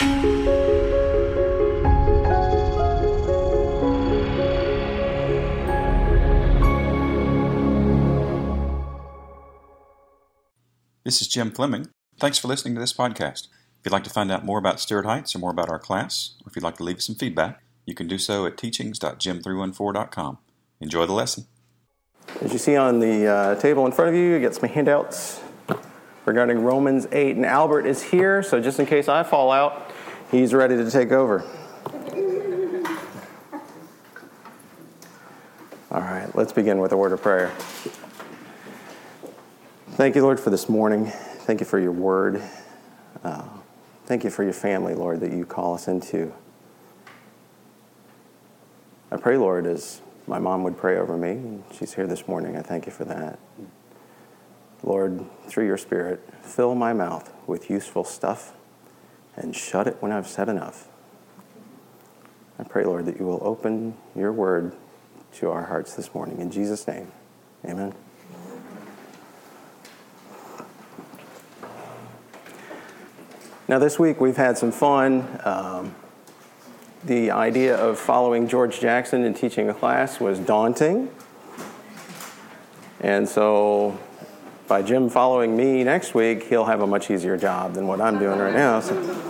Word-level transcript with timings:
This 0.00 0.08
is 11.20 11.28
Jim 11.28 11.50
Fleming. 11.50 11.88
Thanks 12.18 12.38
for 12.38 12.48
listening 12.48 12.74
to 12.74 12.80
this 12.80 12.94
podcast. 12.94 13.48
If 13.48 13.84
you'd 13.84 13.92
like 13.92 14.04
to 14.04 14.10
find 14.10 14.32
out 14.32 14.44
more 14.44 14.58
about 14.58 14.80
Stuart 14.80 15.04
Heights 15.04 15.34
or 15.34 15.38
more 15.40 15.50
about 15.50 15.68
our 15.68 15.78
class, 15.78 16.34
or 16.44 16.48
if 16.48 16.56
you'd 16.56 16.62
like 16.62 16.76
to 16.78 16.84
leave 16.84 16.96
us 16.96 17.04
some 17.04 17.16
feedback, 17.16 17.60
you 17.84 17.94
can 17.94 18.06
do 18.06 18.16
so 18.16 18.46
at 18.46 18.56
teachings.jim314.com. 18.56 20.38
Enjoy 20.80 21.04
the 21.04 21.12
lesson. 21.12 21.46
As 22.40 22.54
you 22.54 22.58
see 22.58 22.76
on 22.76 23.00
the 23.00 23.26
uh, 23.26 23.54
table 23.56 23.84
in 23.84 23.92
front 23.92 24.08
of 24.08 24.14
you, 24.14 24.22
you 24.22 24.40
get 24.40 24.54
some 24.54 24.70
handouts 24.70 25.42
regarding 26.26 26.62
Romans 26.62 27.06
8. 27.10 27.36
And 27.36 27.44
Albert 27.44 27.86
is 27.86 28.02
here, 28.02 28.42
so 28.42 28.60
just 28.60 28.78
in 28.78 28.86
case 28.86 29.08
I 29.08 29.22
fall 29.22 29.50
out, 29.50 29.89
he's 30.30 30.54
ready 30.54 30.76
to 30.76 30.90
take 30.90 31.12
over. 31.12 31.44
All 35.90 36.00
right, 36.00 36.28
let's 36.34 36.52
begin 36.52 36.78
with 36.78 36.92
a 36.92 36.96
word 36.96 37.12
of 37.12 37.20
prayer. 37.20 37.50
Thank 39.92 40.14
you, 40.14 40.22
Lord, 40.22 40.38
for 40.38 40.50
this 40.50 40.68
morning. 40.68 41.06
Thank 41.06 41.60
you 41.60 41.66
for 41.66 41.78
your 41.78 41.92
word. 41.92 42.40
Uh, 43.24 43.42
thank 44.06 44.22
you 44.22 44.30
for 44.30 44.44
your 44.44 44.52
family, 44.52 44.94
Lord, 44.94 45.20
that 45.20 45.32
you 45.32 45.44
call 45.44 45.74
us 45.74 45.88
into. 45.88 46.32
I 49.10 49.16
pray, 49.16 49.36
Lord, 49.36 49.66
as 49.66 50.00
my 50.28 50.38
mom 50.38 50.62
would 50.62 50.78
pray 50.78 50.96
over 50.96 51.16
me. 51.16 51.58
She's 51.72 51.94
here 51.94 52.06
this 52.06 52.28
morning. 52.28 52.56
I 52.56 52.62
thank 52.62 52.86
you 52.86 52.92
for 52.92 53.04
that. 53.06 53.40
Lord, 54.84 55.24
through 55.46 55.66
your 55.66 55.76
Spirit, 55.76 56.22
fill 56.42 56.76
my 56.76 56.92
mouth 56.92 57.32
with 57.46 57.68
useful 57.68 58.04
stuff 58.04 58.54
and 59.36 59.54
shut 59.54 59.86
it 59.86 59.96
when 60.00 60.12
I've 60.12 60.26
said 60.28 60.48
enough. 60.48 60.88
I 62.58 62.64
pray, 62.64 62.84
Lord, 62.84 63.06
that 63.06 63.18
you 63.18 63.24
will 63.24 63.40
open 63.42 63.94
your 64.14 64.32
word 64.32 64.72
to 65.34 65.50
our 65.50 65.64
hearts 65.64 65.94
this 65.94 66.14
morning. 66.14 66.40
In 66.40 66.50
Jesus' 66.50 66.86
name, 66.86 67.10
amen. 67.64 67.94
Now, 73.66 73.78
this 73.78 73.98
week 73.98 74.20
we've 74.20 74.36
had 74.36 74.58
some 74.58 74.72
fun. 74.72 75.40
Um, 75.44 75.94
the 77.04 77.30
idea 77.30 77.76
of 77.76 77.98
following 77.98 78.48
George 78.48 78.80
Jackson 78.80 79.24
and 79.24 79.34
teaching 79.34 79.70
a 79.70 79.74
class 79.74 80.20
was 80.20 80.38
daunting. 80.40 81.08
And 83.00 83.28
so, 83.28 83.98
by 84.66 84.82
Jim 84.82 85.08
following 85.08 85.56
me 85.56 85.84
next 85.84 86.14
week, 86.14 86.42
he'll 86.42 86.66
have 86.66 86.82
a 86.82 86.86
much 86.86 87.10
easier 87.10 87.36
job 87.36 87.74
than 87.74 87.86
what 87.86 88.00
I'm 88.00 88.18
doing 88.18 88.38
right 88.38 88.52
now. 88.52 88.80
So. 88.80 89.29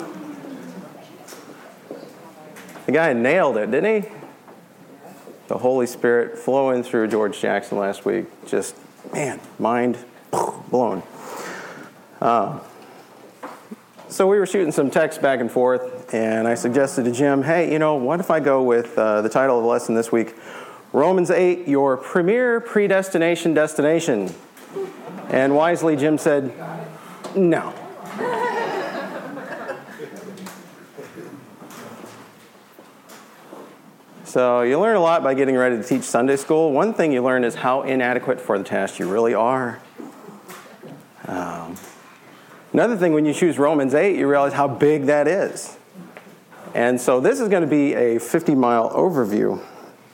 The 2.90 2.96
guy 2.96 3.12
nailed 3.12 3.56
it, 3.56 3.70
didn't 3.70 4.02
he? 4.02 4.08
The 5.46 5.58
Holy 5.58 5.86
Spirit 5.86 6.36
flowing 6.36 6.82
through 6.82 7.06
George 7.06 7.40
Jackson 7.40 7.78
last 7.78 8.04
week. 8.04 8.26
Just, 8.48 8.74
man, 9.12 9.38
mind 9.60 9.96
blown. 10.70 11.04
Uh, 12.20 12.58
so 14.08 14.26
we 14.26 14.40
were 14.40 14.46
shooting 14.46 14.72
some 14.72 14.90
text 14.90 15.22
back 15.22 15.38
and 15.38 15.48
forth, 15.48 16.12
and 16.12 16.48
I 16.48 16.56
suggested 16.56 17.04
to 17.04 17.12
Jim, 17.12 17.44
hey, 17.44 17.70
you 17.72 17.78
know, 17.78 17.94
what 17.94 18.18
if 18.18 18.28
I 18.28 18.40
go 18.40 18.60
with 18.60 18.98
uh, 18.98 19.22
the 19.22 19.28
title 19.28 19.58
of 19.58 19.62
the 19.62 19.68
lesson 19.68 19.94
this 19.94 20.10
week 20.10 20.34
Romans 20.92 21.30
8, 21.30 21.68
Your 21.68 21.96
Premier 21.96 22.58
Predestination 22.58 23.54
Destination? 23.54 24.34
And 25.28 25.54
wisely, 25.54 25.94
Jim 25.94 26.18
said, 26.18 26.52
no. 27.36 27.72
So 34.30 34.62
you 34.62 34.78
learn 34.78 34.94
a 34.94 35.00
lot 35.00 35.24
by 35.24 35.34
getting 35.34 35.56
ready 35.56 35.76
to 35.76 35.82
teach 35.82 36.04
Sunday 36.04 36.36
school. 36.36 36.70
One 36.70 36.94
thing 36.94 37.10
you 37.10 37.20
learn 37.20 37.42
is 37.42 37.56
how 37.56 37.82
inadequate 37.82 38.40
for 38.40 38.56
the 38.56 38.62
task 38.62 39.00
you 39.00 39.10
really 39.10 39.34
are. 39.34 39.80
Um, 41.26 41.76
Another 42.72 42.96
thing, 42.96 43.12
when 43.12 43.24
you 43.24 43.34
choose 43.34 43.58
Romans 43.58 43.92
8, 43.92 44.16
you 44.16 44.28
realize 44.28 44.52
how 44.52 44.68
big 44.68 45.06
that 45.06 45.26
is. 45.26 45.76
And 46.72 47.00
so 47.00 47.18
this 47.18 47.40
is 47.40 47.48
going 47.48 47.62
to 47.62 47.68
be 47.68 47.94
a 47.94 48.20
50 48.20 48.54
mile 48.54 48.88
overview 48.90 49.60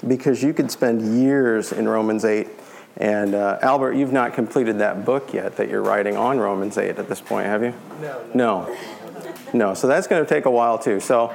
because 0.09 0.43
you 0.43 0.55
could 0.55 0.71
spend 0.71 1.21
years 1.21 1.73
in 1.73 1.87
Romans 1.87 2.25
8. 2.25 2.49
And 2.97 3.35
uh, 3.35 3.59
Albert, 3.61 3.97
you've 3.97 4.13
not 4.13 4.33
completed 4.33 4.79
that 4.79 5.05
book 5.05 5.35
yet 5.35 5.57
that 5.57 5.69
you're 5.69 5.83
writing 5.83 6.17
on 6.17 6.39
Romans 6.39 6.79
8 6.79 6.99
at 6.99 7.07
this 7.07 7.21
point, 7.21 7.49
have 7.49 7.63
you? 7.63 7.75
No. 8.01 8.25
No. 8.33 8.77
No. 9.53 9.75
So 9.75 9.87
that's 9.87 10.07
going 10.07 10.25
to 10.25 10.29
take 10.29 10.47
a 10.47 10.51
while 10.51 10.79
too. 10.79 11.01
So, 11.01 11.35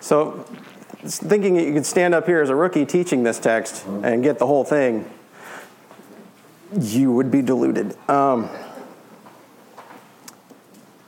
so 0.00 0.46
thinking 1.04 1.54
that 1.54 1.64
you 1.64 1.72
could 1.72 1.86
stand 1.86 2.14
up 2.14 2.26
here 2.26 2.40
as 2.40 2.50
a 2.50 2.54
rookie 2.54 2.86
teaching 2.86 3.22
this 3.22 3.38
text 3.38 3.84
and 3.86 4.22
get 4.22 4.38
the 4.38 4.46
whole 4.46 4.64
thing, 4.64 5.10
you 6.78 7.12
would 7.12 7.30
be 7.30 7.42
deluded. 7.42 7.96
Um, 8.08 8.48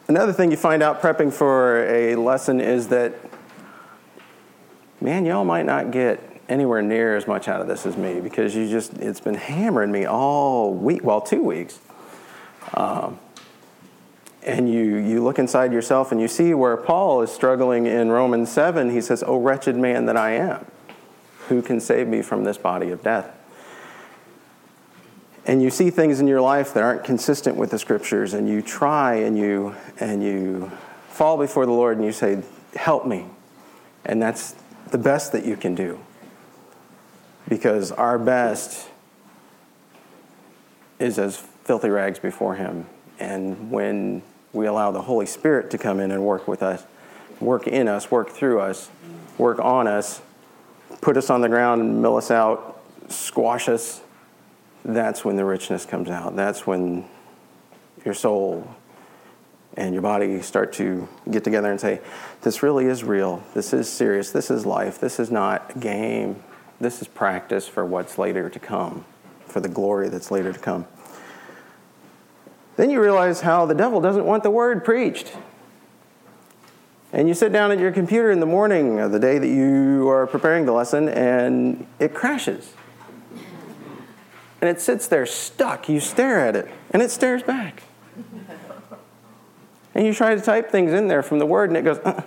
Another 0.06 0.34
thing 0.34 0.50
you 0.50 0.58
find 0.58 0.82
out 0.82 1.00
prepping 1.00 1.32
for 1.32 1.86
a 1.86 2.14
lesson 2.16 2.60
is 2.60 2.88
that, 2.88 3.14
man, 5.00 5.24
y'all 5.24 5.46
might 5.46 5.64
not 5.64 5.92
get 5.92 6.20
anywhere 6.46 6.82
near 6.82 7.16
as 7.16 7.26
much 7.26 7.48
out 7.48 7.62
of 7.62 7.68
this 7.68 7.86
as 7.86 7.96
me 7.96 8.20
because 8.20 8.54
you 8.54 8.68
just, 8.68 8.92
it's 8.98 9.20
been 9.20 9.34
hammering 9.34 9.90
me 9.90 10.04
all 10.04 10.74
week, 10.74 11.02
well, 11.02 11.22
two 11.22 11.42
weeks. 11.42 11.78
Um, 12.74 13.18
and 14.44 14.72
you, 14.72 14.96
you 14.96 15.22
look 15.22 15.38
inside 15.38 15.72
yourself 15.72 16.12
and 16.12 16.20
you 16.20 16.28
see 16.28 16.54
where 16.54 16.76
Paul 16.76 17.22
is 17.22 17.30
struggling 17.30 17.86
in 17.86 18.10
Romans 18.10 18.50
7. 18.52 18.90
He 18.90 19.00
says, 19.00 19.24
Oh, 19.26 19.38
wretched 19.38 19.76
man 19.76 20.06
that 20.06 20.16
I 20.16 20.32
am, 20.32 20.66
who 21.48 21.62
can 21.62 21.80
save 21.80 22.08
me 22.08 22.22
from 22.22 22.44
this 22.44 22.58
body 22.58 22.90
of 22.90 23.02
death? 23.02 23.34
and 25.46 25.62
you 25.62 25.70
see 25.70 25.90
things 25.90 26.20
in 26.20 26.26
your 26.26 26.40
life 26.40 26.74
that 26.74 26.82
aren't 26.82 27.04
consistent 27.04 27.56
with 27.56 27.70
the 27.70 27.78
scriptures 27.78 28.34
and 28.34 28.48
you 28.48 28.62
try 28.62 29.14
and 29.14 29.36
you 29.36 29.74
and 30.00 30.22
you 30.22 30.70
fall 31.08 31.36
before 31.36 31.66
the 31.66 31.72
lord 31.72 31.96
and 31.96 32.06
you 32.06 32.12
say 32.12 32.42
help 32.74 33.06
me 33.06 33.26
and 34.04 34.20
that's 34.20 34.54
the 34.90 34.98
best 34.98 35.32
that 35.32 35.44
you 35.44 35.56
can 35.56 35.74
do 35.74 35.98
because 37.48 37.92
our 37.92 38.18
best 38.18 38.88
is 40.98 41.18
as 41.18 41.36
filthy 41.36 41.90
rags 41.90 42.18
before 42.18 42.54
him 42.54 42.86
and 43.18 43.70
when 43.70 44.22
we 44.54 44.66
allow 44.66 44.90
the 44.90 45.02
holy 45.02 45.26
spirit 45.26 45.70
to 45.70 45.78
come 45.78 46.00
in 46.00 46.10
and 46.10 46.24
work 46.24 46.48
with 46.48 46.62
us 46.62 46.84
work 47.40 47.66
in 47.66 47.88
us 47.88 48.10
work 48.10 48.30
through 48.30 48.60
us 48.60 48.90
work 49.36 49.58
on 49.58 49.86
us 49.86 50.22
put 51.00 51.16
us 51.16 51.28
on 51.28 51.40
the 51.40 51.48
ground 51.48 52.00
mill 52.00 52.16
us 52.16 52.30
out 52.30 52.80
squash 53.08 53.68
us 53.68 54.00
that's 54.84 55.24
when 55.24 55.36
the 55.36 55.44
richness 55.44 55.86
comes 55.86 56.10
out. 56.10 56.36
That's 56.36 56.66
when 56.66 57.04
your 58.04 58.14
soul 58.14 58.68
and 59.76 59.94
your 59.94 60.02
body 60.02 60.42
start 60.42 60.74
to 60.74 61.08
get 61.30 61.42
together 61.42 61.70
and 61.70 61.80
say, 61.80 62.00
This 62.42 62.62
really 62.62 62.86
is 62.86 63.02
real. 63.02 63.42
This 63.54 63.72
is 63.72 63.90
serious. 63.90 64.30
This 64.30 64.50
is 64.50 64.66
life. 64.66 65.00
This 65.00 65.18
is 65.18 65.30
not 65.30 65.74
a 65.74 65.78
game. 65.78 66.42
This 66.80 67.00
is 67.00 67.08
practice 67.08 67.66
for 67.66 67.84
what's 67.84 68.18
later 68.18 68.50
to 68.50 68.58
come, 68.58 69.04
for 69.46 69.60
the 69.60 69.68
glory 69.68 70.08
that's 70.10 70.30
later 70.30 70.52
to 70.52 70.58
come. 70.58 70.86
Then 72.76 72.90
you 72.90 73.00
realize 73.00 73.40
how 73.40 73.66
the 73.66 73.74
devil 73.74 74.00
doesn't 74.00 74.24
want 74.24 74.42
the 74.42 74.50
word 74.50 74.84
preached. 74.84 75.32
And 77.12 77.28
you 77.28 77.34
sit 77.34 77.52
down 77.52 77.70
at 77.70 77.78
your 77.78 77.92
computer 77.92 78.30
in 78.30 78.40
the 78.40 78.46
morning 78.46 78.98
of 78.98 79.12
the 79.12 79.20
day 79.20 79.38
that 79.38 79.48
you 79.48 80.08
are 80.08 80.26
preparing 80.26 80.66
the 80.66 80.72
lesson, 80.72 81.08
and 81.08 81.86
it 82.00 82.12
crashes 82.12 82.74
and 84.64 84.74
it 84.74 84.80
sits 84.80 85.08
there 85.08 85.26
stuck. 85.26 85.90
You 85.90 86.00
stare 86.00 86.40
at 86.40 86.56
it, 86.56 86.70
and 86.90 87.02
it 87.02 87.10
stares 87.10 87.42
back. 87.42 87.82
And 89.94 90.06
you 90.06 90.14
try 90.14 90.34
to 90.34 90.40
type 90.40 90.70
things 90.70 90.90
in 90.90 91.06
there 91.06 91.22
from 91.22 91.38
the 91.38 91.44
word, 91.44 91.68
and 91.68 91.76
it 91.76 91.82
goes, 91.82 91.98
uh. 91.98 92.22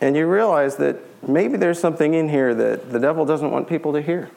and 0.00 0.16
you 0.16 0.26
realize 0.26 0.76
that 0.76 0.96
maybe 1.28 1.58
there's 1.58 1.78
something 1.78 2.14
in 2.14 2.30
here 2.30 2.54
that 2.54 2.90
the 2.90 2.98
devil 2.98 3.26
doesn't 3.26 3.50
want 3.50 3.68
people 3.68 3.92
to 3.92 4.00
hear. 4.00 4.30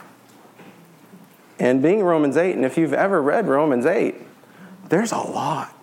And 1.59 1.81
being 1.81 2.03
Romans 2.03 2.37
8, 2.37 2.55
and 2.55 2.65
if 2.65 2.77
you've 2.77 2.93
ever 2.93 3.21
read 3.21 3.47
Romans 3.47 3.85
8, 3.85 4.15
there's 4.89 5.11
a 5.11 5.17
lot. 5.17 5.73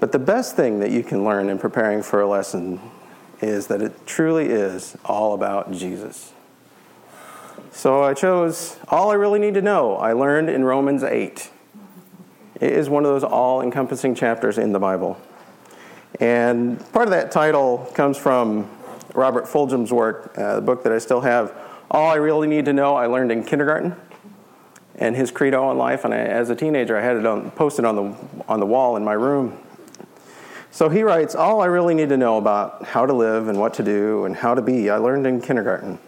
But 0.00 0.12
the 0.12 0.18
best 0.18 0.56
thing 0.56 0.80
that 0.80 0.90
you 0.90 1.02
can 1.02 1.24
learn 1.24 1.50
in 1.50 1.58
preparing 1.58 2.02
for 2.02 2.22
a 2.22 2.26
lesson 2.26 2.80
is 3.42 3.66
that 3.66 3.82
it 3.82 4.06
truly 4.06 4.46
is 4.46 4.96
all 5.04 5.34
about 5.34 5.72
Jesus. 5.72 6.32
So 7.70 8.02
I 8.02 8.14
chose 8.14 8.78
All 8.88 9.10
I 9.10 9.14
Really 9.14 9.38
Need 9.38 9.54
to 9.54 9.62
Know, 9.62 9.96
I 9.96 10.12
learned 10.12 10.48
in 10.48 10.64
Romans 10.64 11.02
8. 11.02 11.50
It 12.60 12.72
is 12.72 12.88
one 12.88 13.04
of 13.04 13.10
those 13.10 13.24
all 13.24 13.62
encompassing 13.62 14.14
chapters 14.14 14.58
in 14.58 14.72
the 14.72 14.78
Bible. 14.78 15.20
And 16.18 16.78
part 16.92 17.06
of 17.06 17.12
that 17.12 17.30
title 17.30 17.90
comes 17.94 18.18
from 18.18 18.68
Robert 19.14 19.44
Fulghum's 19.44 19.92
work, 19.92 20.36
uh, 20.36 20.56
the 20.56 20.60
book 20.62 20.82
that 20.82 20.92
I 20.92 20.98
still 20.98 21.20
have, 21.20 21.54
All 21.90 22.08
I 22.08 22.14
Really 22.14 22.46
Need 22.46 22.66
to 22.66 22.72
Know, 22.72 22.94
I 22.94 23.06
Learned 23.06 23.32
in 23.32 23.44
Kindergarten. 23.44 23.96
and 24.96 25.16
his 25.16 25.30
credo 25.30 25.64
on 25.64 25.78
life. 25.78 26.04
And 26.04 26.12
I, 26.12 26.18
as 26.18 26.50
a 26.50 26.54
teenager, 26.54 26.96
I 26.96 27.00
had 27.00 27.16
it 27.16 27.24
on, 27.24 27.50
posted 27.52 27.84
on 27.84 27.96
the, 27.96 28.14
on 28.48 28.60
the 28.60 28.66
wall 28.66 28.96
in 28.96 29.04
my 29.04 29.14
room. 29.14 29.58
So 30.70 30.88
he 30.88 31.02
writes 31.02 31.34
All 31.34 31.60
I 31.60 31.66
really 31.66 31.94
need 31.94 32.10
to 32.10 32.16
know 32.16 32.36
about 32.36 32.84
how 32.84 33.06
to 33.06 33.12
live 33.12 33.48
and 33.48 33.58
what 33.58 33.74
to 33.74 33.82
do 33.82 34.24
and 34.24 34.36
how 34.36 34.54
to 34.54 34.62
be, 34.62 34.90
I 34.90 34.96
learned 34.98 35.26
in 35.26 35.40
kindergarten. 35.40 35.98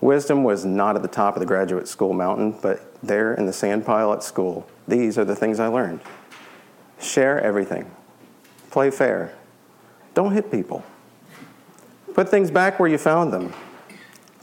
Wisdom 0.00 0.44
was 0.44 0.64
not 0.66 0.96
at 0.96 1.02
the 1.02 1.08
top 1.08 1.34
of 1.34 1.40
the 1.40 1.46
graduate 1.46 1.88
school 1.88 2.12
mountain, 2.12 2.54
but 2.60 2.94
there 3.02 3.32
in 3.34 3.46
the 3.46 3.52
sandpile 3.52 4.14
at 4.14 4.22
school, 4.22 4.66
these 4.86 5.16
are 5.16 5.24
the 5.24 5.34
things 5.34 5.58
I 5.58 5.66
learned 5.66 6.00
share 7.00 7.40
everything, 7.40 7.90
play 8.70 8.90
fair, 8.90 9.34
don't 10.14 10.32
hit 10.32 10.50
people, 10.50 10.84
put 12.14 12.28
things 12.28 12.50
back 12.50 12.78
where 12.78 12.88
you 12.88 12.96
found 12.96 13.32
them, 13.32 13.52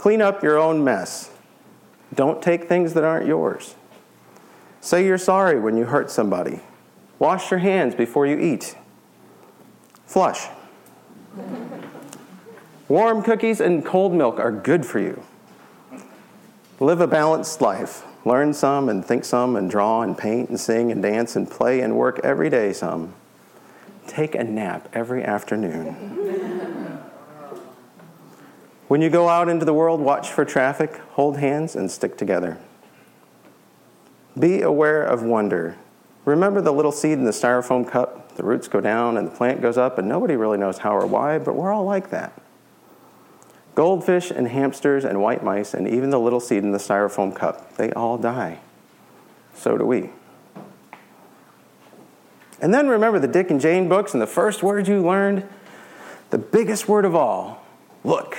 clean 0.02 0.20
up 0.20 0.42
your 0.42 0.58
own 0.58 0.84
mess, 0.84 1.30
don't 2.16 2.42
take 2.42 2.68
things 2.68 2.96
that 2.96 3.04
aren't 3.04 3.28
yours, 3.28 3.76
say 4.80 5.06
you're 5.06 5.16
sorry 5.16 5.60
when 5.60 5.78
you 5.78 5.86
hurt 5.86 6.10
somebody, 6.10 6.60
wash 7.20 7.52
your 7.52 7.60
hands 7.60 7.94
before 7.94 8.26
you 8.26 8.40
eat, 8.40 8.76
flush. 10.08 10.48
Warm 12.88 13.22
cookies 13.22 13.62
and 13.62 13.86
cold 13.86 14.12
milk 14.12 14.40
are 14.40 14.52
good 14.52 14.88
for 14.88 14.98
you. 14.98 15.22
Live 16.80 17.00
a 17.00 17.06
balanced 17.06 17.62
life. 17.62 18.04
Learn 18.26 18.56
some 18.56 18.90
and 18.90 19.06
think 19.06 19.24
some 19.24 19.56
and 19.56 19.70
draw 19.70 20.02
and 20.02 20.18
paint 20.18 20.50
and 20.50 20.60
sing 20.60 20.92
and 20.92 21.04
dance 21.04 21.36
and 21.36 21.48
play 21.48 21.80
and 21.80 21.96
work 21.96 22.20
every 22.24 22.50
day 22.50 22.74
some. 22.74 23.14
Take 24.08 24.34
a 24.34 24.44
nap 24.44 24.90
every 24.94 25.24
afternoon. 25.24 26.31
When 28.92 29.02
you 29.02 29.10
go 29.10 29.30
out 29.30 29.48
into 29.48 29.64
the 29.64 29.74
world, 29.74 30.02
watch 30.02 30.28
for 30.28 30.44
traffic, 30.44 30.98
hold 31.12 31.38
hands, 31.38 31.78
and 31.78 31.90
stick 31.90 32.18
together. 32.18 32.58
Be 34.38 34.62
aware 34.62 35.02
of 35.02 35.24
wonder. 35.24 35.78
Remember 36.26 36.60
the 36.60 36.74
little 36.74 36.92
seed 36.92 37.14
in 37.14 37.24
the 37.24 37.32
styrofoam 37.32 37.90
cup? 37.90 38.36
The 38.36 38.44
roots 38.44 38.68
go 38.68 38.82
down 38.82 39.16
and 39.16 39.26
the 39.26 39.32
plant 39.32 39.62
goes 39.62 39.78
up, 39.78 39.98
and 39.98 40.10
nobody 40.10 40.36
really 40.36 40.58
knows 40.58 40.80
how 40.80 40.94
or 40.94 41.06
why, 41.06 41.40
but 41.40 41.56
we're 41.56 41.72
all 41.72 41.86
like 41.86 42.10
that. 42.10 42.34
Goldfish 43.76 44.30
and 44.30 44.50
hamsters 44.50 45.06
and 45.06 45.22
white 45.22 45.42
mice 45.42 45.74
and 45.74 45.88
even 45.88 46.10
the 46.10 46.20
little 46.20 46.42
seed 46.42 46.62
in 46.62 46.72
the 46.72 46.78
styrofoam 46.78 47.34
cup, 47.34 47.78
they 47.78 47.94
all 47.94 48.18
die. 48.18 48.60
So 49.56 49.78
do 49.78 49.86
we. 49.86 50.10
And 52.60 52.74
then 52.74 52.90
remember 52.90 53.20
the 53.20 53.28
Dick 53.30 53.52
and 53.52 53.62
Jane 53.62 53.88
books 53.88 54.12
and 54.12 54.22
the 54.22 54.28
first 54.28 54.62
word 54.62 54.90
you 54.90 55.02
learned, 55.02 55.48
the 56.30 56.38
biggest 56.38 56.90
word 56.90 57.06
of 57.06 57.16
all 57.16 57.66
look. 58.04 58.38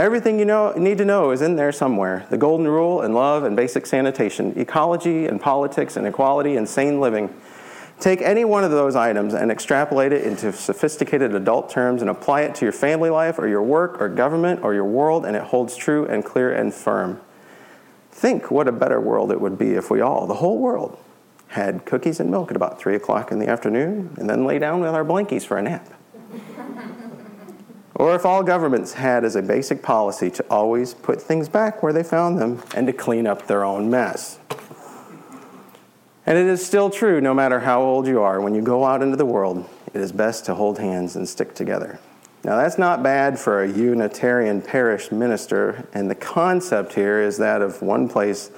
Everything 0.00 0.38
you 0.38 0.46
know, 0.46 0.72
need 0.78 0.96
to 0.96 1.04
know 1.04 1.30
is 1.30 1.42
in 1.42 1.56
there 1.56 1.70
somewhere 1.72 2.26
the 2.30 2.38
golden 2.38 2.66
rule 2.66 3.02
and 3.02 3.14
love 3.14 3.44
and 3.44 3.54
basic 3.54 3.84
sanitation, 3.84 4.58
ecology 4.58 5.26
and 5.26 5.38
politics 5.38 5.94
and 5.94 6.06
equality 6.06 6.56
and 6.56 6.66
sane 6.66 7.02
living. 7.02 7.28
Take 7.98 8.22
any 8.22 8.46
one 8.46 8.64
of 8.64 8.70
those 8.70 8.96
items 8.96 9.34
and 9.34 9.52
extrapolate 9.52 10.14
it 10.14 10.24
into 10.24 10.54
sophisticated 10.54 11.34
adult 11.34 11.68
terms 11.68 12.00
and 12.00 12.10
apply 12.10 12.40
it 12.40 12.54
to 12.54 12.64
your 12.64 12.72
family 12.72 13.10
life 13.10 13.38
or 13.38 13.46
your 13.46 13.62
work 13.62 14.00
or 14.00 14.08
government 14.08 14.60
or 14.62 14.72
your 14.72 14.86
world, 14.86 15.26
and 15.26 15.36
it 15.36 15.42
holds 15.42 15.76
true 15.76 16.06
and 16.06 16.24
clear 16.24 16.50
and 16.50 16.72
firm. 16.72 17.20
Think 18.10 18.50
what 18.50 18.68
a 18.68 18.72
better 18.72 19.02
world 19.02 19.30
it 19.30 19.38
would 19.38 19.58
be 19.58 19.72
if 19.72 19.90
we 19.90 20.00
all, 20.00 20.26
the 20.26 20.36
whole 20.36 20.56
world, 20.56 20.98
had 21.48 21.84
cookies 21.84 22.20
and 22.20 22.30
milk 22.30 22.50
at 22.50 22.56
about 22.56 22.78
3 22.78 22.94
o'clock 22.94 23.30
in 23.30 23.38
the 23.38 23.48
afternoon 23.48 24.14
and 24.16 24.30
then 24.30 24.46
lay 24.46 24.58
down 24.58 24.80
with 24.80 24.94
our 24.94 25.04
blankies 25.04 25.44
for 25.44 25.58
a 25.58 25.62
nap. 25.62 25.86
Or 28.00 28.14
if 28.14 28.24
all 28.24 28.42
governments 28.42 28.94
had 28.94 29.26
as 29.26 29.36
a 29.36 29.42
basic 29.42 29.82
policy 29.82 30.30
to 30.30 30.42
always 30.48 30.94
put 30.94 31.20
things 31.20 31.50
back 31.50 31.82
where 31.82 31.92
they 31.92 32.02
found 32.02 32.38
them 32.38 32.62
and 32.74 32.86
to 32.86 32.94
clean 32.94 33.26
up 33.26 33.46
their 33.46 33.62
own 33.62 33.90
mess. 33.90 34.38
And 36.24 36.38
it 36.38 36.46
is 36.46 36.64
still 36.64 36.88
true, 36.88 37.20
no 37.20 37.34
matter 37.34 37.60
how 37.60 37.82
old 37.82 38.06
you 38.06 38.22
are, 38.22 38.40
when 38.40 38.54
you 38.54 38.62
go 38.62 38.86
out 38.86 39.02
into 39.02 39.16
the 39.16 39.26
world, 39.26 39.68
it 39.92 40.00
is 40.00 40.12
best 40.12 40.46
to 40.46 40.54
hold 40.54 40.78
hands 40.78 41.14
and 41.14 41.28
stick 41.28 41.54
together. 41.54 41.98
Now, 42.42 42.56
that's 42.56 42.78
not 42.78 43.02
bad 43.02 43.38
for 43.38 43.62
a 43.62 43.70
Unitarian 43.70 44.62
parish 44.62 45.12
minister, 45.12 45.86
and 45.92 46.10
the 46.10 46.14
concept 46.14 46.94
here 46.94 47.20
is 47.20 47.36
that 47.36 47.60
of 47.60 47.82
one 47.82 48.08
place 48.08 48.50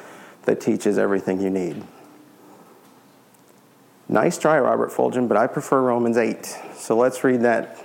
that 0.45 0.61
teaches 0.61 0.99
everything 0.99 1.41
you 1.41 1.51
need. 1.51 1.83
Nice 4.09 4.39
try, 4.39 4.61
Robert 4.61 4.93
Fulghum, 4.93 5.27
but 5.27 5.37
I 5.37 5.49
prefer 5.49 5.83
Romans 5.83 6.17
8. 6.17 6.47
So 6.77 6.97
let's 6.97 7.25
read 7.25 7.41
that. 7.41 7.85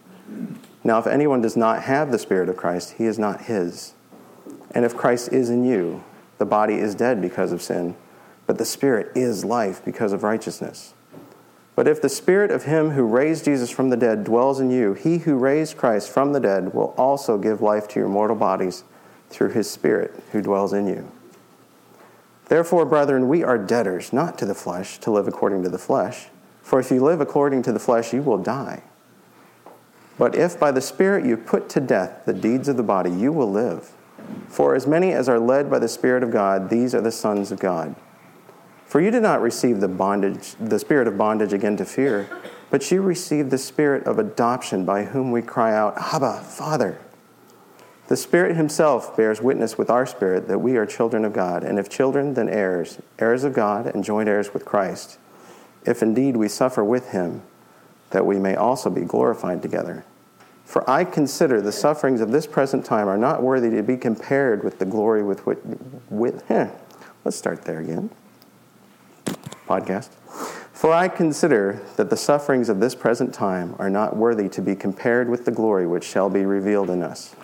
Now, 0.83 0.99
if 0.99 1.07
anyone 1.07 1.41
does 1.41 1.55
not 1.55 1.83
have 1.83 2.11
the 2.11 2.19
Spirit 2.19 2.49
of 2.49 2.57
Christ, 2.57 2.95
he 2.97 3.05
is 3.05 3.19
not 3.19 3.41
his. 3.41 3.93
And 4.71 4.85
if 4.85 4.95
Christ 4.95 5.31
is 5.31 5.49
in 5.49 5.63
you, 5.63 6.03
the 6.37 6.45
body 6.45 6.75
is 6.75 6.95
dead 6.95 7.21
because 7.21 7.51
of 7.51 7.61
sin 7.61 7.95
but 8.51 8.57
the 8.57 8.65
Spirit 8.65 9.15
is 9.15 9.45
life 9.45 9.81
because 9.85 10.11
of 10.11 10.23
righteousness. 10.23 10.93
But 11.73 11.87
if 11.87 12.01
the 12.01 12.09
Spirit 12.09 12.51
of 12.51 12.63
Him 12.63 12.89
who 12.89 13.03
raised 13.03 13.45
Jesus 13.45 13.69
from 13.69 13.89
the 13.89 13.95
dead 13.95 14.25
dwells 14.25 14.59
in 14.59 14.69
you, 14.69 14.93
He 14.93 15.19
who 15.19 15.37
raised 15.37 15.77
Christ 15.77 16.09
from 16.09 16.33
the 16.33 16.39
dead 16.41 16.73
will 16.73 16.93
also 16.97 17.37
give 17.37 17.61
life 17.61 17.87
to 17.87 17.99
your 18.01 18.09
mortal 18.09 18.35
bodies 18.35 18.83
through 19.29 19.51
His 19.51 19.71
Spirit 19.71 20.21
who 20.33 20.41
dwells 20.41 20.73
in 20.73 20.85
you. 20.85 21.09
Therefore, 22.49 22.85
brethren, 22.85 23.29
we 23.29 23.41
are 23.41 23.57
debtors, 23.57 24.11
not 24.11 24.37
to 24.39 24.45
the 24.45 24.53
flesh, 24.53 24.97
to 24.97 25.11
live 25.11 25.29
according 25.29 25.63
to 25.63 25.69
the 25.69 25.77
flesh. 25.77 26.27
For 26.61 26.77
if 26.77 26.91
you 26.91 27.01
live 27.01 27.21
according 27.21 27.63
to 27.63 27.71
the 27.71 27.79
flesh, 27.79 28.11
you 28.11 28.21
will 28.21 28.37
die. 28.37 28.83
But 30.21 30.35
if 30.35 30.59
by 30.59 30.69
the 30.69 30.81
Spirit 30.81 31.25
you 31.25 31.35
put 31.35 31.67
to 31.69 31.79
death 31.79 32.25
the 32.27 32.33
deeds 32.33 32.67
of 32.67 32.77
the 32.77 32.83
body, 32.83 33.09
you 33.09 33.31
will 33.31 33.51
live. 33.51 33.91
For 34.47 34.75
as 34.75 34.85
many 34.85 35.13
as 35.13 35.27
are 35.27 35.39
led 35.39 35.67
by 35.67 35.79
the 35.79 35.87
Spirit 35.87 36.21
of 36.21 36.29
God, 36.29 36.69
these 36.69 36.93
are 36.93 37.01
the 37.01 37.11
sons 37.11 37.51
of 37.51 37.57
God. 37.59 37.95
For 38.85 39.01
you 39.01 39.09
did 39.09 39.23
not 39.23 39.41
receive 39.41 39.79
the 39.79 39.87
bondage, 39.87 40.53
the 40.59 40.77
spirit 40.77 41.07
of 41.07 41.17
bondage 41.17 41.53
again 41.53 41.75
to 41.77 41.85
fear, 41.85 42.29
but 42.69 42.91
you 42.91 43.01
received 43.01 43.49
the 43.49 43.57
spirit 43.57 44.05
of 44.05 44.19
adoption 44.19 44.85
by 44.85 45.05
whom 45.05 45.31
we 45.31 45.41
cry 45.41 45.73
out, 45.73 45.97
Abba, 45.97 46.41
Father. 46.41 46.99
The 48.07 48.15
Spirit 48.15 48.55
Himself 48.55 49.17
bears 49.17 49.41
witness 49.41 49.75
with 49.75 49.89
our 49.89 50.05
spirit 50.05 50.47
that 50.49 50.59
we 50.59 50.77
are 50.77 50.85
children 50.85 51.25
of 51.25 51.33
God, 51.33 51.63
and 51.63 51.79
if 51.79 51.89
children, 51.89 52.35
then 52.35 52.47
heirs, 52.47 52.99
heirs 53.17 53.43
of 53.43 53.53
God, 53.53 53.87
and 53.87 54.03
joint 54.03 54.29
heirs 54.29 54.53
with 54.53 54.65
Christ, 54.65 55.17
if 55.83 56.03
indeed 56.03 56.37
we 56.37 56.47
suffer 56.47 56.83
with 56.83 57.09
Him, 57.09 57.41
that 58.11 58.27
we 58.27 58.37
may 58.37 58.55
also 58.55 58.91
be 58.91 59.01
glorified 59.01 59.63
together. 59.63 60.05
For 60.71 60.89
I 60.89 61.03
consider 61.03 61.59
the 61.59 61.73
sufferings 61.73 62.21
of 62.21 62.31
this 62.31 62.47
present 62.47 62.85
time 62.85 63.09
are 63.09 63.17
not 63.17 63.43
worthy 63.43 63.69
to 63.71 63.83
be 63.83 63.97
compared 63.97 64.63
with 64.63 64.79
the 64.79 64.85
glory 64.85 65.21
with 65.21 65.45
which. 65.45 65.59
With, 66.09 66.49
eh, 66.49 66.69
let's 67.25 67.35
start 67.35 67.63
there 67.63 67.79
again 67.79 68.09
podcast. 69.67 70.11
For 70.71 70.93
I 70.93 71.09
consider 71.09 71.81
that 71.97 72.09
the 72.09 72.15
sufferings 72.15 72.69
of 72.69 72.79
this 72.79 72.95
present 72.95 73.33
time 73.33 73.75
are 73.79 73.89
not 73.89 74.15
worthy 74.15 74.47
to 74.47 74.61
be 74.61 74.73
compared 74.73 75.27
with 75.27 75.43
the 75.43 75.51
glory 75.51 75.85
which 75.85 76.05
shall 76.05 76.29
be 76.29 76.45
revealed 76.45 76.89
in 76.89 77.03
us. 77.03 77.35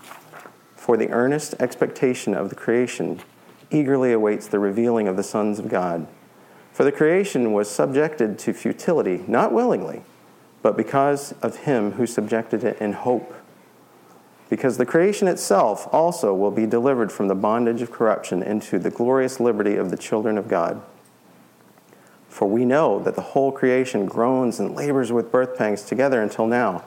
For 0.77 0.95
the 0.95 1.09
earnest 1.09 1.53
expectation 1.59 2.33
of 2.33 2.47
the 2.47 2.55
creation 2.55 3.19
eagerly 3.69 4.13
awaits 4.13 4.47
the 4.47 4.59
revealing 4.59 5.09
of 5.09 5.17
the 5.17 5.23
sons 5.23 5.59
of 5.59 5.67
God. 5.67 6.07
For 6.71 6.85
the 6.85 6.93
creation 6.93 7.51
was 7.51 7.69
subjected 7.69 8.39
to 8.39 8.53
futility, 8.53 9.25
not 9.27 9.51
willingly, 9.51 10.03
but 10.67 10.75
because 10.75 11.31
of 11.41 11.59
him 11.59 11.93
who 11.93 12.05
subjected 12.05 12.61
it 12.61 12.77
in 12.81 12.91
hope, 12.91 13.33
because 14.49 14.75
the 14.75 14.85
creation 14.85 15.25
itself 15.25 15.87
also 15.93 16.33
will 16.33 16.51
be 16.51 16.65
delivered 16.65 17.09
from 17.09 17.29
the 17.29 17.35
bondage 17.35 17.81
of 17.81 17.89
corruption 17.89 18.43
into 18.43 18.77
the 18.77 18.89
glorious 18.89 19.39
liberty 19.39 19.77
of 19.77 19.91
the 19.91 19.95
children 19.97 20.37
of 20.37 20.49
God. 20.49 20.81
For 22.27 22.49
we 22.49 22.65
know 22.65 22.99
that 22.99 23.15
the 23.15 23.21
whole 23.21 23.49
creation 23.49 24.07
groans 24.07 24.59
and 24.59 24.75
labors 24.75 25.09
with 25.09 25.31
birth 25.31 25.57
pangs 25.57 25.83
together 25.83 26.21
until 26.21 26.47
now. 26.47 26.83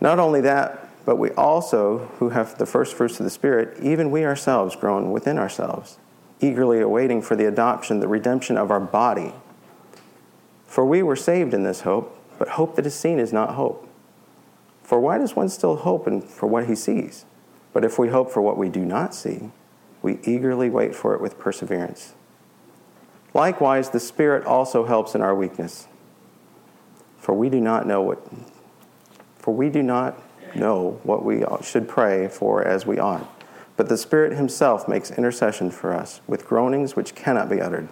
Not 0.00 0.18
only 0.18 0.40
that, 0.40 0.88
but 1.04 1.16
we 1.16 1.30
also, 1.32 2.10
who 2.20 2.30
have 2.30 2.56
the 2.56 2.64
first 2.64 2.94
fruits 2.94 3.20
of 3.20 3.24
the 3.24 3.28
Spirit, 3.28 3.76
even 3.82 4.10
we 4.10 4.24
ourselves 4.24 4.76
groan 4.76 5.12
within 5.12 5.36
ourselves, 5.36 5.98
eagerly 6.40 6.80
awaiting 6.80 7.20
for 7.20 7.36
the 7.36 7.44
adoption, 7.44 8.00
the 8.00 8.08
redemption 8.08 8.56
of 8.56 8.70
our 8.70 8.80
body. 8.80 9.34
For 10.66 10.86
we 10.86 11.02
were 11.02 11.16
saved 11.16 11.52
in 11.52 11.64
this 11.64 11.82
hope, 11.82 12.18
but 12.38 12.50
hope 12.50 12.76
that 12.76 12.86
is 12.86 12.94
seen 12.94 13.18
is 13.18 13.32
not 13.32 13.54
hope. 13.54 13.88
For 14.82 15.00
why 15.00 15.18
does 15.18 15.34
one 15.34 15.48
still 15.48 15.76
hope 15.76 16.06
for 16.28 16.46
what 16.46 16.66
he 16.66 16.74
sees? 16.74 17.24
But 17.72 17.84
if 17.84 17.98
we 17.98 18.08
hope 18.08 18.30
for 18.30 18.42
what 18.42 18.56
we 18.56 18.68
do 18.68 18.84
not 18.84 19.14
see, 19.14 19.50
we 20.02 20.18
eagerly 20.24 20.70
wait 20.70 20.94
for 20.94 21.14
it 21.14 21.20
with 21.20 21.38
perseverance. 21.38 22.14
Likewise, 23.32 23.90
the 23.90 23.98
Spirit 23.98 24.44
also 24.44 24.84
helps 24.84 25.14
in 25.14 25.20
our 25.20 25.34
weakness. 25.34 25.88
For 27.18 27.34
we 27.34 27.48
do 27.48 27.60
not 27.60 27.86
know 27.86 28.02
what 28.02 28.22
for 29.38 29.54
we 29.54 29.68
do 29.68 29.82
not 29.82 30.22
know 30.54 31.00
what 31.02 31.24
we 31.24 31.44
should 31.62 31.88
pray 31.88 32.28
for 32.28 32.66
as 32.66 32.86
we 32.86 32.98
ought. 32.98 33.28
But 33.76 33.88
the 33.88 33.96
Spirit 33.96 34.34
himself 34.34 34.86
makes 34.86 35.10
intercession 35.10 35.70
for 35.70 35.92
us 35.92 36.20
with 36.26 36.46
groanings 36.46 36.94
which 36.94 37.14
cannot 37.14 37.50
be 37.50 37.60
uttered. 37.60 37.88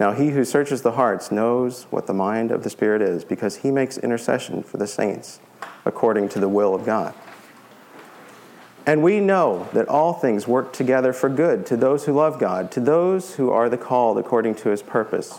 Now 0.00 0.12
he 0.12 0.30
who 0.30 0.44
searches 0.44 0.82
the 0.82 0.92
hearts 0.92 1.30
knows 1.30 1.84
what 1.90 2.06
the 2.06 2.14
mind 2.14 2.50
of 2.50 2.64
the 2.64 2.70
Spirit 2.70 3.00
is, 3.00 3.24
because 3.24 3.58
he 3.58 3.70
makes 3.70 3.96
intercession 3.98 4.62
for 4.62 4.76
the 4.76 4.86
saints 4.86 5.40
according 5.84 6.28
to 6.30 6.40
the 6.40 6.48
will 6.48 6.74
of 6.74 6.84
God. 6.84 7.14
And 8.86 9.02
we 9.02 9.18
know 9.20 9.68
that 9.72 9.88
all 9.88 10.12
things 10.12 10.46
work 10.46 10.72
together 10.72 11.12
for 11.12 11.28
good 11.28 11.64
to 11.66 11.76
those 11.76 12.04
who 12.04 12.12
love 12.12 12.38
God, 12.38 12.70
to 12.72 12.80
those 12.80 13.36
who 13.36 13.50
are 13.50 13.70
the 13.70 13.78
called 13.78 14.18
according 14.18 14.56
to 14.56 14.68
his 14.68 14.82
purpose. 14.82 15.38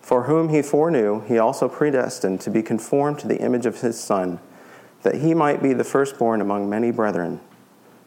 For 0.00 0.24
whom 0.24 0.50
he 0.50 0.62
foreknew, 0.62 1.22
he 1.22 1.38
also 1.38 1.68
predestined 1.68 2.40
to 2.42 2.50
be 2.50 2.62
conformed 2.62 3.18
to 3.20 3.26
the 3.26 3.40
image 3.40 3.66
of 3.66 3.80
his 3.80 3.98
Son, 3.98 4.38
that 5.02 5.16
he 5.16 5.34
might 5.34 5.62
be 5.62 5.72
the 5.72 5.82
firstborn 5.82 6.40
among 6.40 6.68
many 6.68 6.90
brethren. 6.90 7.40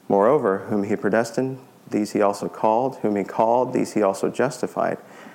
Moreover, 0.08 0.58
whom 0.68 0.84
he 0.84 0.96
predestined, 0.96 1.58
these 1.90 2.12
he 2.12 2.22
also 2.22 2.48
called, 2.48 2.96
whom 2.98 3.16
he 3.16 3.24
called, 3.24 3.72
these 3.72 3.92
he 3.92 4.02
also 4.02 4.30
justified, 4.30 4.98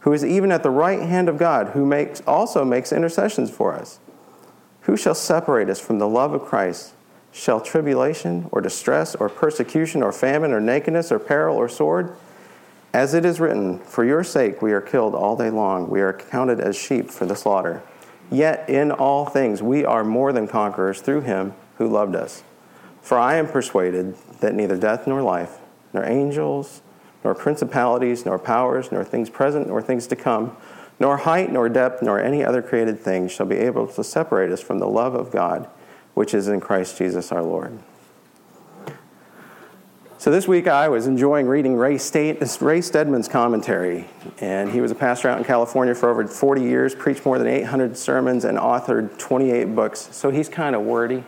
who 0.00 0.12
is 0.12 0.24
even 0.24 0.50
at 0.50 0.62
the 0.62 0.70
right 0.70 1.00
hand 1.00 1.28
of 1.28 1.38
God, 1.38 1.68
who 1.68 1.84
makes, 1.84 2.20
also 2.26 2.64
makes 2.64 2.92
intercessions 2.92 3.50
for 3.50 3.74
us. 3.74 3.98
Who 4.82 4.96
shall 4.96 5.14
separate 5.14 5.68
us 5.68 5.78
from 5.78 5.98
the 5.98 6.08
love 6.08 6.32
of 6.32 6.42
Christ? 6.42 6.94
Shall 7.32 7.60
tribulation 7.60 8.48
or 8.50 8.60
distress 8.60 9.14
or 9.14 9.28
persecution 9.28 10.02
or 10.02 10.12
famine 10.12 10.52
or 10.52 10.60
nakedness 10.60 11.12
or 11.12 11.18
peril 11.18 11.56
or 11.56 11.68
sword? 11.68 12.16
As 12.92 13.14
it 13.14 13.24
is 13.24 13.38
written, 13.38 13.78
For 13.80 14.04
your 14.04 14.24
sake 14.24 14.62
we 14.62 14.72
are 14.72 14.80
killed 14.80 15.14
all 15.14 15.36
day 15.36 15.50
long, 15.50 15.88
we 15.88 16.00
are 16.00 16.12
counted 16.12 16.60
as 16.60 16.76
sheep 16.76 17.10
for 17.10 17.26
the 17.26 17.36
slaughter. 17.36 17.82
Yet 18.30 18.68
in 18.68 18.90
all 18.90 19.26
things 19.26 19.62
we 19.62 19.84
are 19.84 20.02
more 20.02 20.32
than 20.32 20.48
conquerors 20.48 21.00
through 21.00 21.22
him 21.22 21.54
who 21.76 21.88
loved 21.88 22.16
us. 22.16 22.42
For 23.02 23.18
I 23.18 23.36
am 23.36 23.48
persuaded 23.48 24.16
that 24.40 24.54
neither 24.54 24.76
death 24.76 25.06
nor 25.06 25.22
life, 25.22 25.58
nor 25.92 26.04
angels, 26.04 26.82
nor 27.24 27.34
principalities, 27.34 28.24
nor 28.24 28.38
powers, 28.38 28.90
nor 28.90 29.04
things 29.04 29.30
present, 29.30 29.68
nor 29.68 29.82
things 29.82 30.06
to 30.08 30.16
come, 30.16 30.56
nor 30.98 31.18
height, 31.18 31.50
nor 31.50 31.68
depth, 31.68 32.02
nor 32.02 32.20
any 32.20 32.44
other 32.44 32.62
created 32.62 32.98
thing 33.00 33.28
shall 33.28 33.46
be 33.46 33.56
able 33.56 33.86
to 33.86 34.04
separate 34.04 34.50
us 34.50 34.60
from 34.60 34.78
the 34.78 34.88
love 34.88 35.14
of 35.14 35.30
God 35.30 35.68
which 36.14 36.34
is 36.34 36.48
in 36.48 36.60
Christ 36.60 36.98
Jesus 36.98 37.32
our 37.32 37.42
Lord. 37.42 37.78
So 40.18 40.30
this 40.30 40.46
week 40.46 40.68
I 40.68 40.88
was 40.90 41.06
enjoying 41.06 41.46
reading 41.46 41.76
Ray, 41.76 41.96
State, 41.96 42.42
Ray 42.60 42.82
Stedman's 42.82 43.26
commentary, 43.26 44.06
and 44.38 44.70
he 44.70 44.82
was 44.82 44.90
a 44.90 44.94
pastor 44.94 45.28
out 45.28 45.38
in 45.38 45.44
California 45.44 45.94
for 45.94 46.10
over 46.10 46.26
40 46.26 46.62
years, 46.62 46.94
preached 46.94 47.24
more 47.24 47.38
than 47.38 47.46
800 47.46 47.96
sermons, 47.96 48.44
and 48.44 48.58
authored 48.58 49.16
28 49.16 49.74
books. 49.74 50.10
So 50.12 50.28
he's 50.28 50.50
kind 50.50 50.76
of 50.76 50.82
wordy. 50.82 51.24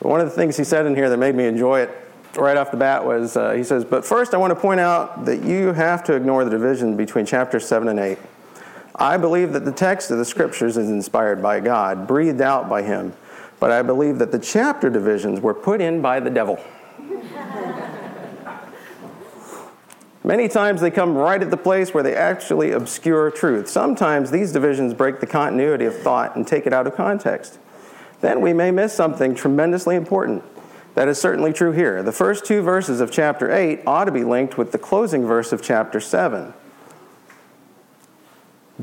One 0.00 0.20
of 0.20 0.26
the 0.26 0.34
things 0.34 0.56
he 0.56 0.64
said 0.64 0.86
in 0.86 0.94
here 0.94 1.10
that 1.10 1.16
made 1.16 1.34
me 1.34 1.46
enjoy 1.46 1.80
it 1.80 1.90
right 2.36 2.56
off 2.56 2.70
the 2.70 2.76
bat 2.76 3.04
was 3.04 3.36
uh, 3.36 3.52
he 3.52 3.64
says, 3.64 3.84
But 3.84 4.04
first, 4.04 4.32
I 4.32 4.36
want 4.36 4.52
to 4.52 4.60
point 4.60 4.80
out 4.80 5.24
that 5.24 5.42
you 5.42 5.72
have 5.72 6.04
to 6.04 6.14
ignore 6.14 6.44
the 6.44 6.50
division 6.50 6.96
between 6.96 7.26
chapters 7.26 7.66
7 7.66 7.88
and 7.88 7.98
8. 7.98 8.18
I 8.94 9.16
believe 9.16 9.52
that 9.52 9.64
the 9.64 9.72
text 9.72 10.10
of 10.10 10.18
the 10.18 10.24
scriptures 10.24 10.76
is 10.76 10.88
inspired 10.88 11.42
by 11.42 11.60
God, 11.60 12.06
breathed 12.06 12.40
out 12.40 12.68
by 12.68 12.82
Him, 12.82 13.12
but 13.60 13.70
I 13.70 13.82
believe 13.82 14.18
that 14.18 14.32
the 14.32 14.38
chapter 14.38 14.90
divisions 14.90 15.40
were 15.40 15.54
put 15.54 15.80
in 15.80 16.00
by 16.00 16.20
the 16.20 16.30
devil. 16.30 16.58
Many 20.24 20.48
times 20.48 20.80
they 20.80 20.90
come 20.90 21.16
right 21.16 21.40
at 21.40 21.50
the 21.50 21.56
place 21.56 21.94
where 21.94 22.02
they 22.02 22.14
actually 22.14 22.72
obscure 22.72 23.30
truth. 23.30 23.68
Sometimes 23.68 24.30
these 24.30 24.52
divisions 24.52 24.92
break 24.92 25.20
the 25.20 25.26
continuity 25.26 25.86
of 25.86 25.96
thought 25.96 26.36
and 26.36 26.46
take 26.46 26.66
it 26.66 26.72
out 26.72 26.86
of 26.86 26.94
context. 26.94 27.58
Then 28.20 28.40
we 28.40 28.52
may 28.52 28.70
miss 28.70 28.92
something 28.92 29.34
tremendously 29.34 29.96
important. 29.96 30.42
That 30.94 31.08
is 31.08 31.20
certainly 31.20 31.52
true 31.52 31.72
here. 31.72 32.02
The 32.02 32.12
first 32.12 32.44
two 32.44 32.62
verses 32.62 33.00
of 33.00 33.12
chapter 33.12 33.52
8 33.54 33.82
ought 33.86 34.06
to 34.06 34.12
be 34.12 34.24
linked 34.24 34.58
with 34.58 34.72
the 34.72 34.78
closing 34.78 35.24
verse 35.24 35.52
of 35.52 35.62
chapter 35.62 36.00
7. 36.00 36.52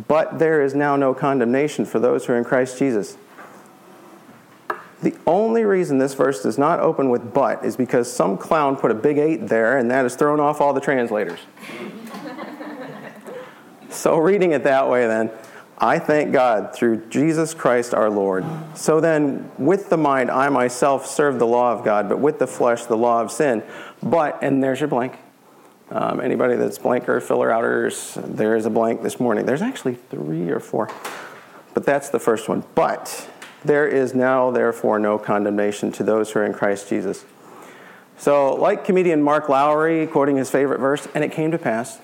But 0.08 0.39
there 0.39 0.62
is 0.62 0.74
now 0.74 0.96
no 0.96 1.13
condemnation 1.13 1.86
for 1.86 2.00
those 2.00 2.25
who 2.25 2.34
are 2.34 2.38
in 2.38 2.44
Christ 2.44 2.80
Jesus. 2.80 3.18
The 5.01 5.15
only 5.27 5.65
reason 5.65 5.98
this 5.98 6.13
verse 6.13 6.42
does 6.42 6.58
not 6.58 6.80
open 6.80 7.10
with 7.10 7.34
but 7.34 7.63
is 7.63 7.75
because 7.75 8.12
some 8.12 8.38
clown 8.38 8.75
put 8.75 8.92
a 8.92 8.96
big 8.96 9.18
eight 9.18 9.48
there 9.48 9.77
and 9.77 9.92
that 9.92 10.04
has 10.04 10.15
thrown 10.15 10.39
off 10.39 10.62
all 10.62 10.74
the 10.74 10.82
translators. 10.82 11.39
so, 13.89 14.18
reading 14.18 14.54
it 14.54 14.63
that 14.63 14.89
way, 14.89 15.06
then, 15.06 15.32
I 15.77 16.00
thank 16.00 16.32
God 16.32 16.74
through 16.74 17.05
Jesus 17.08 17.53
Christ 17.53 17.94
our 17.94 18.10
Lord. 18.10 18.46
So 18.75 19.01
then, 19.01 19.51
with 19.58 19.89
the 19.89 19.98
mind, 19.98 20.32
I 20.32 20.48
myself 20.48 21.05
serve 21.05 21.38
the 21.38 21.48
law 21.48 21.74
of 21.74 21.84
God, 21.84 22.08
but 22.08 22.20
with 22.20 22.39
the 22.39 22.48
flesh, 22.48 22.86
the 22.86 22.96
law 22.96 23.22
of 23.22 23.29
sin. 23.32 23.62
But, 24.01 24.39
and 24.41 24.63
there's 24.63 24.79
your 24.79 24.88
blank. 24.88 25.17
Um, 25.89 26.22
anybody 26.22 26.55
that's 26.55 26.77
blanker, 26.77 27.20
filler 27.20 27.51
outers, 27.51 28.17
there 28.24 28.55
is 28.55 28.65
a 28.65 28.70
blank 28.70 29.03
this 29.03 29.20
morning. 29.20 29.46
There's 29.46 29.62
actually 29.62 29.96
three 29.96 30.50
or 30.50 30.60
four, 30.60 30.89
but 31.74 31.86
that's 31.86 32.10
the 32.10 32.20
first 32.20 32.48
one. 32.48 32.63
But 32.74 33.29
there 33.63 33.88
is 33.88 34.15
now, 34.15 34.51
therefore, 34.51 34.98
no 34.98 35.17
condemnation 35.20 35.91
to 35.94 36.03
those 36.03 36.32
who 36.32 36.39
are 36.39 36.46
in 36.46 36.53
Christ 36.53 36.89
Jesus. 36.89 37.25
So, 38.17 38.55
like 38.55 38.86
comedian 38.86 39.22
Mark 39.22 39.50
Lowry 39.50 40.08
quoting 40.08 40.38
his 40.38 40.50
favorite 40.50 40.79
verse, 40.79 41.08
and 41.13 41.24
it 41.24 41.32
came 41.32 41.51
to 41.51 41.58
pass. 41.58 42.00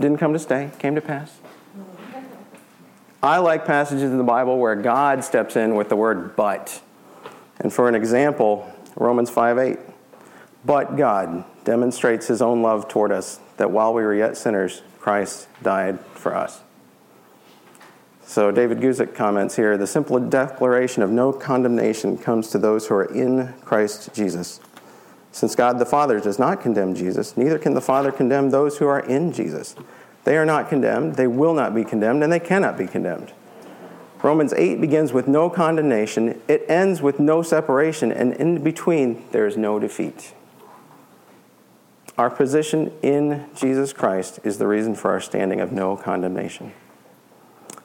Didn't 0.00 0.16
come 0.16 0.32
to 0.32 0.38
stay, 0.38 0.70
came 0.78 0.94
to 0.94 1.02
pass. 1.02 1.38
I 3.22 3.36
like 3.36 3.66
passages 3.66 4.04
in 4.04 4.16
the 4.16 4.24
Bible 4.24 4.58
where 4.58 4.74
God 4.74 5.22
steps 5.22 5.56
in 5.56 5.74
with 5.74 5.90
the 5.90 5.96
word 5.96 6.34
but. 6.36 6.80
And 7.58 7.70
for 7.70 7.86
an 7.86 7.94
example, 7.94 8.72
Romans 8.96 9.28
5 9.28 9.58
8. 9.58 9.78
But 10.64 10.96
God 10.96 11.44
demonstrates 11.64 12.26
his 12.28 12.40
own 12.40 12.62
love 12.62 12.88
toward 12.88 13.12
us, 13.12 13.40
that 13.58 13.70
while 13.70 13.92
we 13.92 14.02
were 14.02 14.14
yet 14.14 14.38
sinners, 14.38 14.80
Christ 14.98 15.48
died 15.62 16.00
for 16.14 16.34
us. 16.34 16.62
So 18.22 18.50
David 18.50 18.78
Guzik 18.78 19.14
comments 19.14 19.56
here 19.56 19.76
the 19.76 19.86
simple 19.86 20.18
declaration 20.18 21.02
of 21.02 21.10
no 21.10 21.30
condemnation 21.30 22.16
comes 22.16 22.48
to 22.50 22.58
those 22.58 22.86
who 22.86 22.94
are 22.94 23.04
in 23.04 23.52
Christ 23.66 24.14
Jesus. 24.14 24.60
Since 25.32 25.54
God 25.54 25.78
the 25.78 25.86
Father 25.86 26.20
does 26.20 26.38
not 26.38 26.60
condemn 26.60 26.94
Jesus, 26.94 27.36
neither 27.36 27.58
can 27.58 27.74
the 27.74 27.80
Father 27.80 28.10
condemn 28.10 28.50
those 28.50 28.78
who 28.78 28.86
are 28.86 29.00
in 29.00 29.32
Jesus. 29.32 29.76
They 30.24 30.36
are 30.36 30.46
not 30.46 30.68
condemned, 30.68 31.14
they 31.14 31.26
will 31.26 31.54
not 31.54 31.74
be 31.74 31.84
condemned, 31.84 32.22
and 32.22 32.32
they 32.32 32.40
cannot 32.40 32.76
be 32.76 32.86
condemned. 32.86 33.32
Romans 34.22 34.52
8 34.52 34.80
begins 34.80 35.12
with 35.12 35.26
no 35.26 35.48
condemnation, 35.48 36.40
it 36.46 36.64
ends 36.68 37.00
with 37.00 37.18
no 37.18 37.42
separation, 37.42 38.12
and 38.12 38.34
in 38.34 38.62
between 38.62 39.24
there 39.30 39.46
is 39.46 39.56
no 39.56 39.78
defeat. 39.78 40.34
Our 42.18 42.28
position 42.28 42.92
in 43.02 43.46
Jesus 43.54 43.94
Christ 43.94 44.40
is 44.44 44.58
the 44.58 44.66
reason 44.66 44.94
for 44.94 45.10
our 45.10 45.20
standing 45.20 45.60
of 45.60 45.72
no 45.72 45.96
condemnation. 45.96 46.74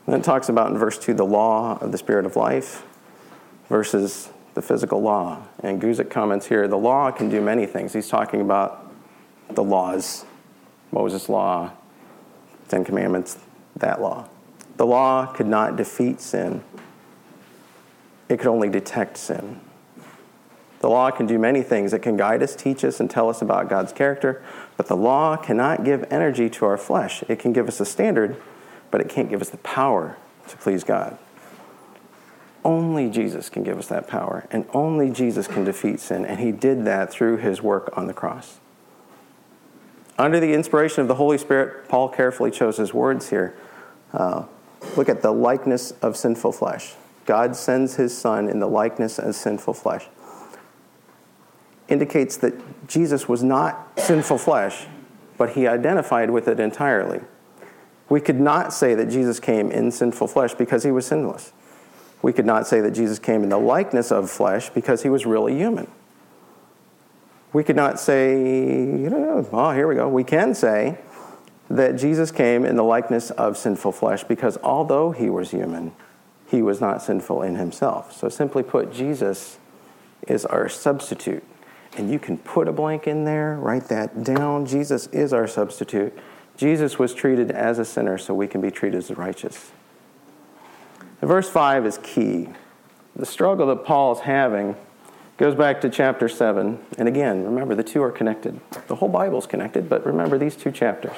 And 0.05 0.13
then 0.13 0.19
it 0.19 0.23
talks 0.23 0.49
about 0.49 0.71
in 0.71 0.77
verse 0.77 0.99
2 0.99 1.13
the 1.13 1.25
law 1.25 1.77
of 1.79 1.93
the 1.93 1.97
Spirit 1.97 2.25
of 2.25 2.35
life. 2.35 2.85
Verses 3.69 4.29
the 4.55 4.62
physical 4.62 5.01
law. 5.01 5.43
And 5.62 5.81
Guzik 5.81 6.09
comments 6.09 6.47
here 6.47 6.67
the 6.67 6.77
law 6.77 7.12
can 7.12 7.29
do 7.29 7.39
many 7.39 7.67
things. 7.67 7.93
He's 7.93 8.09
talking 8.09 8.41
about 8.41 8.91
the 9.50 9.63
laws 9.63 10.25
Moses' 10.91 11.29
law, 11.29 11.71
Ten 12.69 12.85
Commandments, 12.85 13.38
that 13.75 14.01
law. 14.01 14.27
The 14.77 14.85
law 14.85 15.25
could 15.25 15.47
not 15.47 15.75
defeat 15.75 16.21
sin, 16.21 16.63
it 18.29 18.38
could 18.38 18.47
only 18.47 18.69
detect 18.69 19.17
sin. 19.17 19.59
The 20.79 20.89
law 20.89 21.09
can 21.09 21.25
do 21.25 21.39
many 21.39 21.63
things. 21.63 21.93
It 21.93 22.03
can 22.03 22.15
guide 22.15 22.43
us, 22.43 22.55
teach 22.55 22.83
us, 22.83 23.00
and 23.00 23.09
tell 23.09 23.27
us 23.27 23.41
about 23.41 23.69
God's 23.69 23.91
character, 23.91 24.43
but 24.77 24.88
the 24.88 24.95
law 24.95 25.35
cannot 25.35 25.83
give 25.83 26.05
energy 26.12 26.47
to 26.51 26.65
our 26.65 26.77
flesh. 26.77 27.24
It 27.27 27.39
can 27.39 27.53
give 27.53 27.67
us 27.67 27.79
a 27.79 27.85
standard, 27.85 28.39
but 28.91 29.01
it 29.01 29.09
can't 29.09 29.29
give 29.29 29.41
us 29.41 29.50
the 29.50 29.57
power 29.57 30.15
to 30.47 30.57
please 30.57 30.83
God. 30.83 31.17
Only 32.65 33.12
Jesus 33.12 33.48
can 33.48 33.63
give 33.63 33.77
us 33.77 33.88
that 33.88 34.07
power, 34.07 34.48
and 34.50 34.65
only 34.74 35.12
Jesus 35.12 35.48
can 35.48 35.63
defeat 35.63 36.00
sin, 36.00 36.25
and 36.25 36.39
he 36.39 36.51
did 36.51 36.84
that 36.86 37.12
through 37.12 37.38
his 37.38 37.62
work 37.62 37.95
on 37.95 38.07
the 38.07 38.13
cross. 38.13 38.57
Under 40.17 40.39
the 40.39 40.51
inspiration 40.53 41.01
of 41.01 41.07
the 41.07 41.15
Holy 41.15 41.38
Spirit, 41.38 41.88
Paul 41.88 42.10
carefully 42.10 42.50
chose 42.50 42.77
his 42.77 42.91
words 42.91 43.29
here. 43.29 43.55
Uh, 44.12 44.45
look 44.98 45.10
at 45.10 45.22
the 45.22 45.31
likeness 45.31 45.91
of 46.01 46.17
sinful 46.17 46.53
flesh. 46.53 46.95
God 47.27 47.55
sends 47.55 47.98
his 47.98 48.17
Son 48.17 48.50
in 48.50 48.60
the 48.60 48.67
likeness 48.67 49.19
of 49.19 49.36
sinful 49.36 49.75
flesh. 49.75 50.07
Indicates 51.88 52.36
that 52.38 52.88
Jesus 52.88 53.29
was 53.29 53.43
not 53.43 53.91
sinful 54.00 54.39
flesh, 54.39 54.88
but 55.38 55.51
he 55.51 55.67
identified 55.67 56.31
with 56.31 56.48
it 56.48 56.60
entirely. 56.60 57.22
We 58.10 58.22
could 58.22 58.39
not 58.39 58.74
say 58.74 58.95
that 58.95 59.10
Jesus 59.10 59.39
came 59.39 59.69
in 59.69 59.91
sinful 59.91 60.29
flesh 60.29 60.55
because 60.55 60.84
he 60.84 60.89
was 60.89 61.05
sinless. 61.05 61.53
We 62.22 62.34
could 62.34 62.45
not 62.45 62.67
say 62.67 62.81
that 62.81 62.91
Jesus 62.91 63.19
came 63.19 63.43
in 63.43 63.50
the 63.50 63.57
likeness 63.57 64.12
of 64.12 64.29
flesh 64.29 64.69
because 64.69 65.03
he 65.03 65.10
was 65.10 65.25
really 65.25 65.55
human. 65.55 65.88
We 67.53 67.63
could 67.63 67.75
not 67.75 68.00
say, 68.00 68.34
you 68.34 69.10
know, 69.10 69.48
oh, 69.51 69.72
here 69.72 69.88
we 69.88 69.95
go. 69.95 70.10
We 70.10 70.24
can 70.24 70.53
say 70.53 70.98
that 71.69 71.95
Jesus 71.95 72.31
came 72.31 72.65
in 72.65 72.75
the 72.75 72.84
likeness 72.84 73.31
of 73.31 73.57
sinful 73.57 73.93
flesh 73.93 74.24
because 74.24 74.57
although 74.62 75.12
he 75.12 75.29
was 75.29 75.51
human, 75.51 75.93
he 76.48 76.62
was 76.62 76.81
not 76.81 77.01
sinful 77.01 77.41
in 77.41 77.55
himself. 77.55 78.13
So, 78.13 78.29
simply 78.29 78.63
put, 78.63 78.91
Jesus 78.91 79.57
is 80.27 80.45
our 80.45 80.69
substitute. 80.69 81.43
And 81.98 82.12
you 82.12 82.19
can 82.19 82.38
put 82.38 82.67
a 82.67 82.74
blank 82.74 83.07
in 83.07 83.24
there, 83.24 83.55
write 83.55 83.88
that 83.88 84.24
down. 84.24 84.65
Jesus 84.65 85.07
is 85.07 85.31
our 85.31 85.48
substitute. 85.48 86.17
Jesus 86.57 87.00
was 87.00 87.13
treated 87.13 87.51
as 87.51 87.79
a 87.79 87.86
sinner 87.86 88.17
so 88.17 88.34
we 88.34 88.48
can 88.48 88.62
be 88.62 88.72
treated 88.72 88.98
as 88.98 89.12
righteous. 89.12 89.72
Verse 91.25 91.50
5 91.50 91.88
is 91.88 91.98
key. 92.03 92.50
The 93.15 93.25
struggle 93.25 93.65
that 93.67 93.84
Paul 93.84 94.13
is 94.13 94.20
having 94.20 94.75
goes 95.38 95.55
back 95.55 95.82
to 95.82 95.89
chapter 95.89 96.29
7. 96.29 96.77
And 97.00 97.08
again, 97.08 97.44
remember, 97.44 97.74
the 97.74 97.84
two 97.84 98.03
are 98.03 98.12
connected. 98.12 98.60
The 98.86 98.94
whole 98.94 99.10
Bible 99.10 99.39
is 99.39 99.48
connected, 99.48 99.89
but 99.89 100.05
remember 100.05 100.38
these 100.38 100.55
two 100.55 100.72
chapters. 100.72 101.15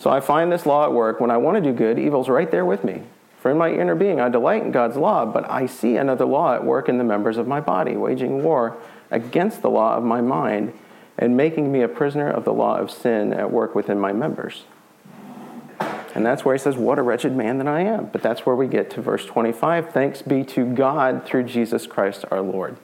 So 0.00 0.10
I 0.10 0.18
find 0.18 0.50
this 0.50 0.66
law 0.66 0.84
at 0.84 0.92
work. 0.92 1.20
When 1.20 1.30
I 1.30 1.36
want 1.36 1.62
to 1.62 1.70
do 1.70 1.72
good, 1.72 1.96
evil's 1.96 2.28
right 2.28 2.50
there 2.50 2.64
with 2.64 2.82
me. 2.82 3.02
For 3.40 3.52
in 3.52 3.56
my 3.56 3.70
inner 3.70 3.94
being, 3.94 4.20
I 4.20 4.28
delight 4.28 4.64
in 4.64 4.72
God's 4.72 4.96
law, 4.96 5.24
but 5.24 5.48
I 5.48 5.66
see 5.66 5.94
another 5.96 6.24
law 6.24 6.52
at 6.52 6.64
work 6.64 6.88
in 6.88 6.98
the 6.98 7.04
members 7.04 7.36
of 7.36 7.46
my 7.46 7.60
body, 7.60 7.96
waging 7.96 8.42
war 8.42 8.76
against 9.12 9.62
the 9.62 9.70
law 9.70 9.96
of 9.96 10.02
my 10.02 10.20
mind 10.20 10.72
and 11.16 11.36
making 11.36 11.70
me 11.70 11.82
a 11.82 11.88
prisoner 11.88 12.28
of 12.28 12.44
the 12.44 12.52
law 12.52 12.78
of 12.78 12.90
sin 12.90 13.32
at 13.32 13.52
work 13.52 13.76
within 13.76 14.00
my 14.00 14.12
members. 14.12 14.64
And 16.14 16.26
that's 16.26 16.44
where 16.44 16.54
he 16.54 16.58
says, 16.58 16.76
What 16.76 16.98
a 16.98 17.02
wretched 17.02 17.34
man 17.34 17.58
that 17.58 17.68
I 17.68 17.80
am. 17.80 18.06
But 18.06 18.22
that's 18.22 18.44
where 18.44 18.56
we 18.56 18.66
get 18.66 18.90
to 18.90 19.02
verse 19.02 19.24
25 19.24 19.90
Thanks 19.92 20.22
be 20.22 20.44
to 20.44 20.64
God 20.64 21.24
through 21.24 21.44
Jesus 21.44 21.86
Christ 21.86 22.24
our 22.30 22.40
Lord. 22.40 22.76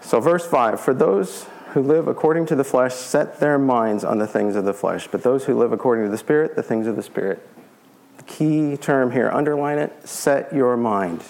So, 0.00 0.20
verse 0.20 0.46
5 0.46 0.80
For 0.80 0.94
those 0.94 1.46
who 1.72 1.82
live 1.82 2.08
according 2.08 2.46
to 2.46 2.56
the 2.56 2.64
flesh 2.64 2.94
set 2.94 3.38
their 3.38 3.58
minds 3.58 4.02
on 4.02 4.18
the 4.18 4.26
things 4.26 4.56
of 4.56 4.64
the 4.64 4.74
flesh, 4.74 5.06
but 5.06 5.22
those 5.22 5.44
who 5.44 5.56
live 5.56 5.72
according 5.72 6.04
to 6.04 6.10
the 6.10 6.18
Spirit, 6.18 6.56
the 6.56 6.62
things 6.62 6.86
of 6.86 6.96
the 6.96 7.02
Spirit. 7.02 7.46
The 8.16 8.24
key 8.24 8.76
term 8.76 9.12
here, 9.12 9.30
underline 9.30 9.78
it 9.78 10.08
set 10.08 10.52
your 10.52 10.76
mind. 10.76 11.22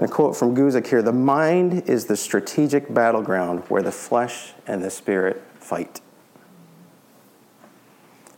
And 0.00 0.08
a 0.08 0.10
quote 0.10 0.34
from 0.34 0.56
Guzik 0.56 0.86
here 0.86 1.02
The 1.02 1.12
mind 1.12 1.82
is 1.86 2.06
the 2.06 2.16
strategic 2.16 2.92
battleground 2.92 3.64
where 3.68 3.82
the 3.82 3.92
flesh 3.92 4.54
and 4.66 4.82
the 4.82 4.88
spirit 4.88 5.42
fight. 5.56 6.00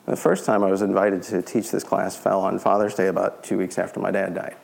The 0.04 0.16
first 0.16 0.44
time 0.44 0.64
I 0.64 0.70
was 0.72 0.82
invited 0.82 1.22
to 1.22 1.40
teach 1.40 1.70
this 1.70 1.84
class 1.84 2.16
fell 2.16 2.40
on 2.40 2.58
Father's 2.58 2.96
Day 2.96 3.06
about 3.06 3.44
two 3.44 3.58
weeks 3.58 3.78
after 3.78 4.00
my 4.00 4.10
dad 4.10 4.34
died. 4.34 4.56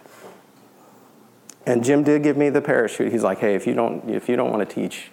And 1.66 1.84
Jim 1.84 2.02
did 2.02 2.24
give 2.24 2.36
me 2.36 2.50
the 2.50 2.60
parachute. 2.60 3.12
He's 3.12 3.22
like, 3.22 3.38
hey, 3.38 3.54
if 3.54 3.64
you 3.64 3.74
don't, 3.74 4.10
if 4.10 4.28
you 4.28 4.34
don't 4.34 4.50
want 4.50 4.68
to 4.68 4.74
teach, 4.74 5.12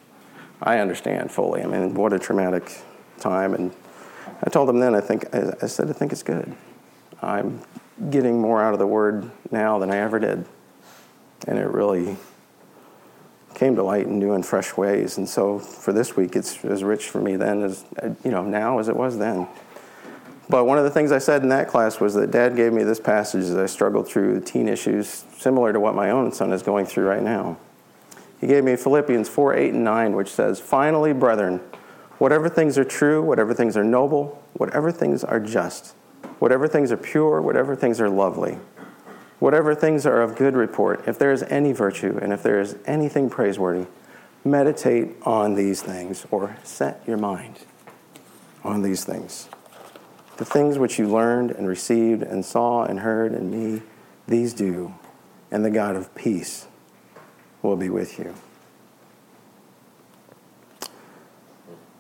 I 0.64 0.80
understand 0.80 1.32
fully. 1.32 1.62
I 1.62 1.68
mean, 1.68 1.94
what 1.94 2.14
a 2.14 2.18
traumatic 2.18 2.82
time. 3.20 3.54
And 3.54 3.72
I 4.44 4.50
told 4.50 4.68
him 4.70 4.80
then, 4.80 4.96
I 4.96 5.02
think, 5.02 5.26
I 5.36 5.68
said, 5.68 5.92
I 5.92 5.94
think 5.94 6.12
it's 6.12 6.24
good. 6.24 6.56
I'm 7.22 7.62
getting 8.10 8.42
more 8.42 8.64
out 8.64 8.74
of 8.74 8.80
the 8.80 8.88
word 8.88 9.30
now 9.52 9.78
than 9.78 9.92
I 9.92 9.98
ever 9.98 10.18
did 10.18 10.48
and 11.48 11.58
it 11.58 11.68
really 11.68 12.18
came 13.56 13.76
to 13.76 13.84
light 13.84 14.06
in 14.06 14.20
new 14.20 14.34
and 14.34 14.46
fresh 14.46 14.76
ways. 14.78 15.18
And 15.18 15.28
so 15.28 15.60
for 15.60 15.94
this 15.94 16.16
week, 16.16 16.36
it's 16.36 16.64
as 16.66 16.84
rich 16.84 17.10
for 17.10 17.22
me 17.22 17.36
then 17.36 17.64
as 17.64 17.86
uh, 18.02 18.10
you 18.24 18.32
know 18.32 18.44
now 18.44 18.80
as 18.80 18.90
it 18.90 18.96
was 18.96 19.18
then. 19.18 19.48
But 20.48 20.66
one 20.66 20.78
of 20.78 20.84
the 20.84 20.92
things 20.92 21.12
I 21.12 21.18
said 21.18 21.42
in 21.42 21.50
that 21.50 21.68
class 21.68 22.00
was 22.00 22.14
that 22.14 22.30
Dad 22.30 22.56
gave 22.56 22.72
me 22.72 22.84
this 22.84 23.00
passage 23.00 23.46
as 23.46 23.56
I 23.56 23.66
struggled 23.66 24.08
through 24.08 24.40
the 24.40 24.46
teen 24.46 24.68
issues, 24.68 25.26
similar 25.38 25.74
to 25.74 25.80
what 25.80 25.96
my 25.96 26.12
own 26.12 26.32
son 26.32 26.54
is 26.54 26.62
going 26.62 26.86
through 26.86 27.08
right 27.08 27.24
now. 27.24 27.58
He 28.40 28.46
gave 28.46 28.64
me 28.64 28.76
Philippians 28.76 29.28
4 29.28 29.56
8 29.56 29.74
and 29.74 29.84
9, 29.84 30.16
which 30.16 30.30
says, 30.30 30.60
Finally, 30.60 31.14
brethren, 31.14 31.62
whatever 32.20 32.48
things 32.48 32.78
are 32.78 32.84
true, 32.84 33.24
whatever 33.24 33.56
things 33.56 33.76
are 33.76 33.84
noble, 33.84 34.44
whatever 34.54 34.92
things 34.92 35.24
are 35.24 35.40
just, 35.40 35.96
whatever 36.38 36.68
things 36.68 36.92
are 36.92 36.98
pure, 36.98 37.42
whatever 37.42 37.76
things 37.76 38.00
are 38.00 38.10
lovely 38.10 38.60
Whatever 39.40 39.76
things 39.76 40.06
are 40.06 40.22
of 40.22 40.36
good 40.36 40.56
report, 40.56 41.08
if 41.08 41.20
there 41.20 41.32
is 41.32 41.44
any 41.44 41.74
virtue 41.74 42.18
and 42.22 42.32
if 42.32 42.42
there 42.42 42.60
is 42.60 42.78
anything 42.86 43.30
praiseworthy, 43.30 43.88
meditate 44.44 45.16
on 45.24 45.56
these 45.56 45.82
things 45.82 46.26
or 46.32 46.58
set 46.64 47.02
your 47.06 47.18
mind 47.18 47.60
on 48.64 48.82
these 48.82 49.04
things. 49.04 49.50
The 50.38 50.46
things 50.46 50.78
which 50.78 51.00
you 51.00 51.08
learned 51.08 51.52
and 51.52 51.68
received 51.68 52.22
and 52.22 52.46
saw 52.46 52.84
and 52.84 53.00
heard 53.00 53.34
in 53.34 53.50
me, 53.50 53.82
these 54.28 54.54
do, 54.54 54.94
and 55.52 55.64
the 55.64 55.70
God 55.70 55.96
of 55.96 56.14
peace 56.16 56.68
will 57.62 57.76
be 57.76 57.90
with 57.90 58.20
you. 58.20 58.34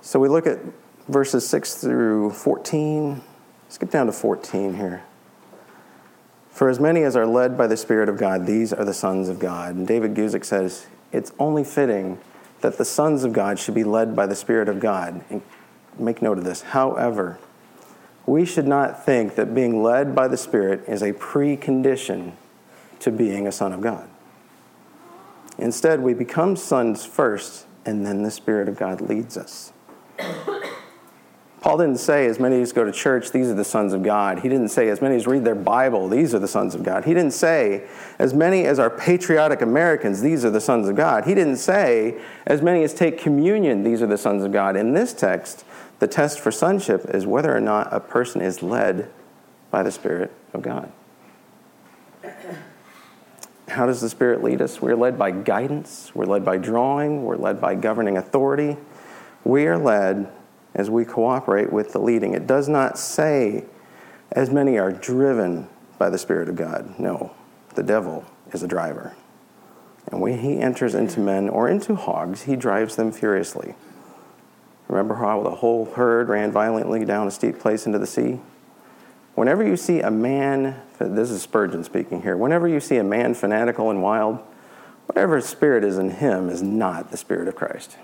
So 0.02 0.19
we 0.19 0.30
look 0.30 0.45
at 0.45 0.60
verses 1.08 1.48
6 1.48 1.76
through 1.76 2.32
14. 2.32 3.21
Skip 3.69 3.89
down 3.89 4.06
to 4.06 4.12
14 4.12 4.76
here. 4.76 5.04
For 6.56 6.70
as 6.70 6.80
many 6.80 7.04
as 7.04 7.18
are 7.18 7.28
led 7.28 7.58
by 7.58 7.68
the 7.68 7.76
Spirit 7.76 8.08
of 8.08 8.15
God, 8.15 8.46
these 8.46 8.72
are 8.72 8.86
the 8.86 8.94
sons 8.94 9.28
of 9.28 9.39
God. 9.39 9.76
And 9.76 9.86
David 9.86 10.13
Guzik 10.13 10.46
says, 10.46 10.88
it's 11.12 11.34
only 11.38 11.65
fitting 11.65 12.18
that 12.62 12.78
the 12.78 12.86
sons 12.86 13.26
of 13.26 13.34
God 13.34 13.60
should 13.60 13.76
be 13.76 13.84
led 13.84 14.15
by 14.15 14.26
the 14.26 14.38
Spirit 14.38 14.70
of 14.70 14.80
God. 14.80 15.22
And 15.30 15.41
make 16.00 16.22
note 16.22 16.38
of 16.38 16.46
this. 16.46 16.62
However, 16.62 17.39
we 18.26 18.46
should 18.46 18.68
not 18.68 19.06
think 19.06 19.36
that 19.36 19.54
being 19.54 19.84
led 19.84 20.15
by 20.15 20.30
the 20.30 20.38
Spirit 20.38 20.86
is 20.88 21.02
a 21.02 21.12
precondition 21.12 22.32
to 23.00 23.12
being 23.12 23.46
a 23.46 23.52
son 23.52 23.74
of 23.74 23.82
God. 23.82 24.08
Instead, 25.58 26.00
we 26.00 26.13
become 26.13 26.56
sons 26.56 27.04
first, 27.04 27.65
and 27.86 28.06
then 28.06 28.24
the 28.24 28.32
Spirit 28.32 28.70
of 28.70 28.78
God 28.78 29.02
leads 29.02 29.36
us. 29.36 29.74
Paul 31.65 31.80
didn't 31.80 31.97
say, 31.97 32.28
as 32.28 32.39
many 32.39 32.62
as 32.62 32.71
go 32.71 32.84
to 32.84 32.91
church, 32.91 33.32
these 33.32 33.49
are 33.49 33.56
the 33.56 33.63
sons 33.63 33.91
of 33.91 34.04
God. 34.04 34.38
He 34.38 34.49
didn't 34.49 34.67
say, 34.67 34.88
as 34.89 35.01
many 35.01 35.15
as 35.15 35.25
read 35.25 35.43
their 35.43 35.56
Bible, 35.56 36.08
these 36.08 36.36
are 36.36 36.38
the 36.38 36.47
sons 36.47 36.75
of 36.75 36.84
God. 36.84 37.06
He 37.06 37.15
didn't 37.15 37.32
say, 37.32 37.88
as 38.19 38.36
many 38.36 38.65
as 38.65 38.78
are 38.78 38.91
patriotic 38.91 39.63
Americans, 39.63 40.21
these 40.21 40.45
are 40.45 40.51
the 40.51 40.62
sons 40.62 40.88
of 40.88 40.95
God. 40.95 41.25
He 41.25 41.34
didn't 41.34 41.58
say, 41.58 42.21
as 42.45 42.62
many 42.62 42.84
as 42.84 42.93
take 42.93 43.17
communion, 43.17 43.82
these 43.82 44.04
are 44.04 44.06
the 44.06 44.15
sons 44.15 44.43
of 44.43 44.51
God. 44.51 44.75
In 44.75 44.93
this 44.93 45.12
text, 45.12 45.65
the 45.97 46.06
test 46.06 46.39
for 46.39 46.51
sonship 46.51 47.04
is 47.06 47.25
whether 47.25 47.58
or 47.58 47.62
not 47.62 47.91
a 47.91 47.99
person 47.99 48.41
is 48.41 48.62
led 48.62 49.12
by 49.71 49.82
the 49.82 49.91
Spirit 49.91 50.32
of 50.54 50.62
God. 50.62 50.91
How 53.69 53.88
does 53.88 54.01
the 54.01 54.10
Spirit 54.10 54.43
lead 54.43 54.62
us? 54.62 54.84
We're 54.84 54.95
led 54.95 55.17
by 55.17 55.32
guidance, 55.32 56.12
we're 56.13 56.25
led 56.25 56.45
by 56.45 56.58
drawing, 56.58 57.23
we're 57.23 57.38
led 57.38 57.60
by 57.60 57.73
governing 57.73 58.17
authority. 58.17 58.78
We 59.43 59.65
are 59.65 59.80
led 59.80 60.32
as 60.75 60.89
we 60.89 61.05
cooperate 61.05 61.71
with 61.71 61.93
the 61.93 61.99
leading. 61.99 62.33
It 62.33 62.45
does 62.45 62.69
not 62.69 62.99
say, 62.99 63.63
as 64.31 64.49
many 64.49 64.77
are 64.77 64.91
driven 64.91 65.69
by 65.97 66.09
the 66.09 66.17
Spirit 66.17 66.49
of 66.49 66.55
God. 66.57 66.99
No, 66.99 67.33
the 67.73 67.83
devil 67.83 68.25
is 68.51 68.61
a 68.61 68.67
driver. 68.67 69.15
And 70.11 70.21
when 70.21 70.39
he 70.39 70.59
enters 70.59 70.93
into 70.93 71.19
men 71.19 71.49
or 71.49 71.69
into 71.69 71.95
hogs, 71.95 72.43
he 72.43 72.55
drives 72.55 72.95
them 72.95 73.11
furiously. 73.11 73.75
Remember 74.88 75.15
how 75.15 75.41
the 75.41 75.55
whole 75.55 75.85
herd 75.85 76.29
ran 76.29 76.51
violently 76.51 77.05
down 77.05 77.27
a 77.27 77.31
steep 77.31 77.57
place 77.57 77.88
into 77.88 77.97
the 77.97 78.05
sea? 78.05 78.39
Whenever 79.33 79.65
you 79.65 79.75
see 79.75 80.01
a 80.01 80.11
man, 80.11 80.79
this 80.99 81.31
is 81.31 81.41
Spurgeon 81.41 81.83
speaking 81.83 82.21
here, 82.21 82.38
whenever 82.38 82.67
you 82.67 82.79
see 82.79 82.97
a 82.97 83.03
man 83.03 83.33
fanatical 83.33 83.89
and 83.89 84.03
wild, 84.03 84.39
whatever 85.07 85.41
spirit 85.41 85.83
is 85.83 85.97
in 85.97 86.11
him 86.11 86.49
is 86.49 86.61
not 86.61 87.11
the 87.11 87.17
spirit 87.17 87.47
of 87.47 87.55
Christ. 87.55 87.97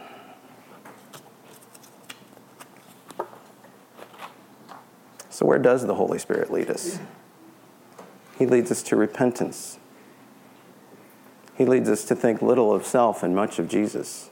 So, 5.42 5.48
where 5.48 5.58
does 5.58 5.88
the 5.88 5.96
Holy 5.96 6.20
Spirit 6.20 6.52
lead 6.52 6.70
us? 6.70 7.00
He 8.38 8.46
leads 8.46 8.70
us 8.70 8.84
to 8.84 8.96
repentance. 8.96 9.80
He 11.56 11.66
leads 11.66 11.90
us 11.90 12.06
to 12.06 12.16
think 12.16 12.44
little 12.44 12.72
of 12.72 12.86
self 12.86 13.24
and 13.24 13.36
much 13.36 13.58
of 13.58 13.68
Jesus. 13.68 14.30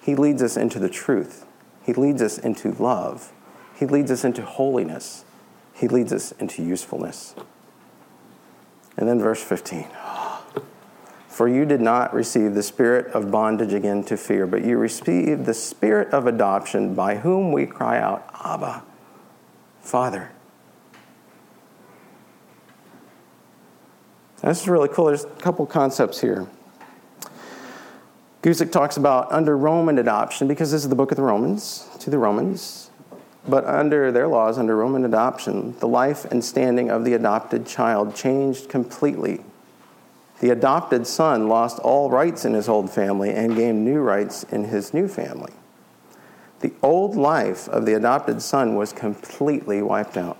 He 0.00 0.14
leads 0.14 0.40
us 0.40 0.56
into 0.56 0.78
the 0.78 0.88
truth. 0.88 1.46
He 1.82 1.92
leads 1.92 2.22
us 2.22 2.38
into 2.38 2.70
love. 2.74 3.32
He 3.74 3.86
leads 3.86 4.12
us 4.12 4.22
into 4.22 4.42
holiness. 4.42 5.24
He 5.74 5.88
leads 5.88 6.12
us 6.12 6.30
into 6.30 6.62
usefulness. 6.62 7.34
And 8.96 9.08
then 9.08 9.18
verse 9.18 9.42
15. 9.42 9.88
For 11.26 11.48
you 11.48 11.64
did 11.64 11.80
not 11.80 12.14
receive 12.14 12.54
the 12.54 12.62
spirit 12.62 13.12
of 13.14 13.32
bondage 13.32 13.72
again 13.72 14.04
to 14.04 14.16
fear, 14.16 14.46
but 14.46 14.64
you 14.64 14.78
received 14.78 15.44
the 15.44 15.54
spirit 15.54 16.10
of 16.10 16.28
adoption 16.28 16.94
by 16.94 17.16
whom 17.16 17.50
we 17.50 17.66
cry 17.66 17.98
out, 17.98 18.30
Abba, 18.44 18.84
Father. 19.80 20.30
This 24.42 24.62
is 24.62 24.68
really 24.68 24.88
cool. 24.88 25.06
There's 25.06 25.24
a 25.24 25.28
couple 25.28 25.64
concepts 25.66 26.20
here. 26.20 26.46
Guzik 28.42 28.72
talks 28.72 28.96
about 28.96 29.30
under 29.30 29.56
Roman 29.56 29.98
adoption, 29.98 30.48
because 30.48 30.72
this 30.72 30.82
is 30.82 30.88
the 30.88 30.96
book 30.96 31.12
of 31.12 31.16
the 31.16 31.22
Romans, 31.22 31.86
to 32.00 32.10
the 32.10 32.18
Romans, 32.18 32.90
but 33.46 33.64
under 33.66 34.10
their 34.10 34.26
laws, 34.26 34.58
under 34.58 34.76
Roman 34.76 35.04
adoption, 35.04 35.78
the 35.78 35.86
life 35.86 36.24
and 36.24 36.44
standing 36.44 36.90
of 36.90 37.04
the 37.04 37.14
adopted 37.14 37.66
child 37.66 38.16
changed 38.16 38.68
completely. 38.68 39.40
The 40.40 40.50
adopted 40.50 41.06
son 41.06 41.48
lost 41.48 41.78
all 41.78 42.10
rights 42.10 42.44
in 42.44 42.54
his 42.54 42.68
old 42.68 42.90
family 42.90 43.30
and 43.30 43.54
gained 43.54 43.84
new 43.84 44.00
rights 44.00 44.42
in 44.42 44.64
his 44.64 44.92
new 44.92 45.06
family. 45.06 45.52
The 46.60 46.72
old 46.82 47.14
life 47.14 47.68
of 47.68 47.86
the 47.86 47.94
adopted 47.94 48.42
son 48.42 48.74
was 48.74 48.92
completely 48.92 49.82
wiped 49.82 50.16
out, 50.16 50.38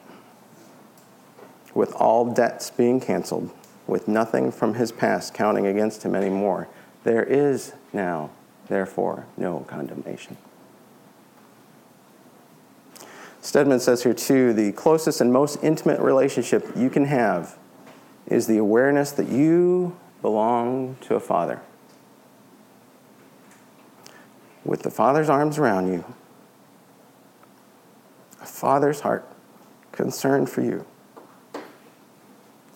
with 1.73 1.93
all 1.95 2.33
debts 2.33 2.71
being 2.71 3.01
canceled, 3.01 3.51
with 3.93 4.09
nothing 4.09 4.51
from 4.51 4.75
his 4.75 4.91
past 4.91 5.35
counting 5.35 5.67
against 5.67 6.03
him 6.03 6.15
anymore. 6.15 6.67
There 7.05 7.23
is 7.23 7.75
now, 7.93 8.31
therefore, 8.69 9.27
no 9.37 9.61
condemnation. 9.69 10.39
Stedman 13.43 13.81
says 13.81 14.03
here 14.03 14.15
too 14.15 14.55
the 14.55 14.73
closest 14.73 15.21
and 15.21 15.31
most 15.31 15.63
intimate 15.63 16.01
relationship 16.01 16.67
you 16.75 16.89
can 16.89 17.05
have 17.05 17.59
is 18.27 18.47
the 18.47 18.57
awareness 18.57 19.13
that 19.13 19.29
you 19.29 19.95
belong 20.23 20.97
to 21.03 21.15
a 21.15 21.21
father. 21.21 21.61
With 24.65 24.85
the 24.85 24.91
father's 24.91 25.29
arms 25.29 25.59
around 25.59 25.93
you, 25.93 26.05
a 28.41 28.47
father's 28.47 29.01
heart 29.01 29.29
concerned 29.91 30.49
for 30.49 30.63
you, 30.63 30.87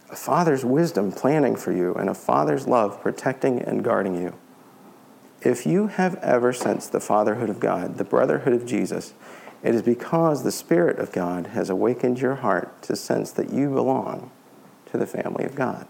a 0.08 0.16
father's 0.16 0.64
wisdom 0.64 1.12
planning 1.12 1.56
for 1.56 1.72
you, 1.72 1.94
and 1.94 2.08
a 2.08 2.14
father's 2.14 2.66
love 2.66 3.00
protecting 3.00 3.60
and 3.60 3.82
guarding 3.82 4.14
you. 4.20 4.34
If 5.42 5.66
you 5.66 5.88
have 5.88 6.16
ever 6.16 6.52
sensed 6.52 6.92
the 6.92 7.00
fatherhood 7.00 7.50
of 7.50 7.60
God, 7.60 7.98
the 7.98 8.04
brotherhood 8.04 8.52
of 8.52 8.66
Jesus, 8.66 9.14
it 9.62 9.74
is 9.74 9.82
because 9.82 10.42
the 10.42 10.52
Spirit 10.52 10.98
of 10.98 11.12
God 11.12 11.48
has 11.48 11.70
awakened 11.70 12.20
your 12.20 12.36
heart 12.36 12.82
to 12.82 12.96
sense 12.96 13.32
that 13.32 13.50
you 13.50 13.70
belong 13.70 14.30
to 14.90 14.98
the 14.98 15.06
family 15.06 15.44
of 15.44 15.54
God. 15.54 15.86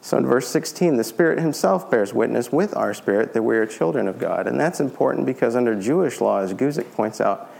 So 0.00 0.16
in 0.16 0.26
verse 0.26 0.46
16, 0.46 0.96
the 0.96 1.04
Spirit 1.04 1.40
Himself 1.40 1.90
bears 1.90 2.14
witness 2.14 2.52
with 2.52 2.76
our 2.76 2.94
spirit 2.94 3.32
that 3.32 3.42
we 3.42 3.56
are 3.56 3.66
children 3.66 4.06
of 4.06 4.20
God. 4.20 4.46
And 4.46 4.60
that's 4.60 4.78
important 4.78 5.26
because 5.26 5.56
under 5.56 5.74
Jewish 5.74 6.20
law, 6.20 6.38
as 6.38 6.54
Guzik 6.54 6.92
points 6.92 7.20
out, 7.20 7.50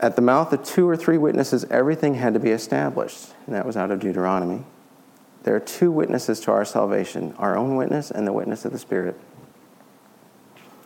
at 0.00 0.16
the 0.16 0.22
mouth 0.22 0.52
of 0.52 0.62
two 0.62 0.88
or 0.88 0.96
three 0.96 1.18
witnesses, 1.18 1.64
everything 1.70 2.14
had 2.14 2.34
to 2.34 2.40
be 2.40 2.50
established. 2.50 3.32
And 3.46 3.54
that 3.54 3.64
was 3.64 3.76
out 3.76 3.90
of 3.90 4.00
Deuteronomy. 4.00 4.64
There 5.44 5.54
are 5.54 5.60
two 5.60 5.90
witnesses 5.90 6.40
to 6.40 6.52
our 6.52 6.64
salvation 6.64 7.34
our 7.38 7.56
own 7.56 7.76
witness 7.76 8.10
and 8.10 8.26
the 8.26 8.32
witness 8.32 8.64
of 8.64 8.72
the 8.72 8.78
Spirit. 8.78 9.18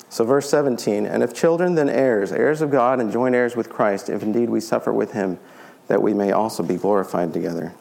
So, 0.09 0.25
verse 0.25 0.51
17, 0.51 1.07
and 1.07 1.23
if 1.23 1.33
children, 1.33 1.77
then 1.77 1.88
heirs, 1.88 2.33
heirs 2.33 2.62
of 2.62 2.70
God 2.70 3.01
and 3.01 3.12
joint 3.12 3.35
heirs 3.35 3.55
with 3.55 3.70
Christ, 3.70 4.09
if 4.09 4.23
indeed 4.23 4.51
we 4.51 4.61
suffer 4.61 4.92
with 4.92 5.12
him, 5.12 5.38
that 5.87 6.03
we 6.03 6.14
may 6.14 6.33
also 6.33 6.64
be 6.64 6.77
glorified 6.77 7.33
together. 7.33 7.75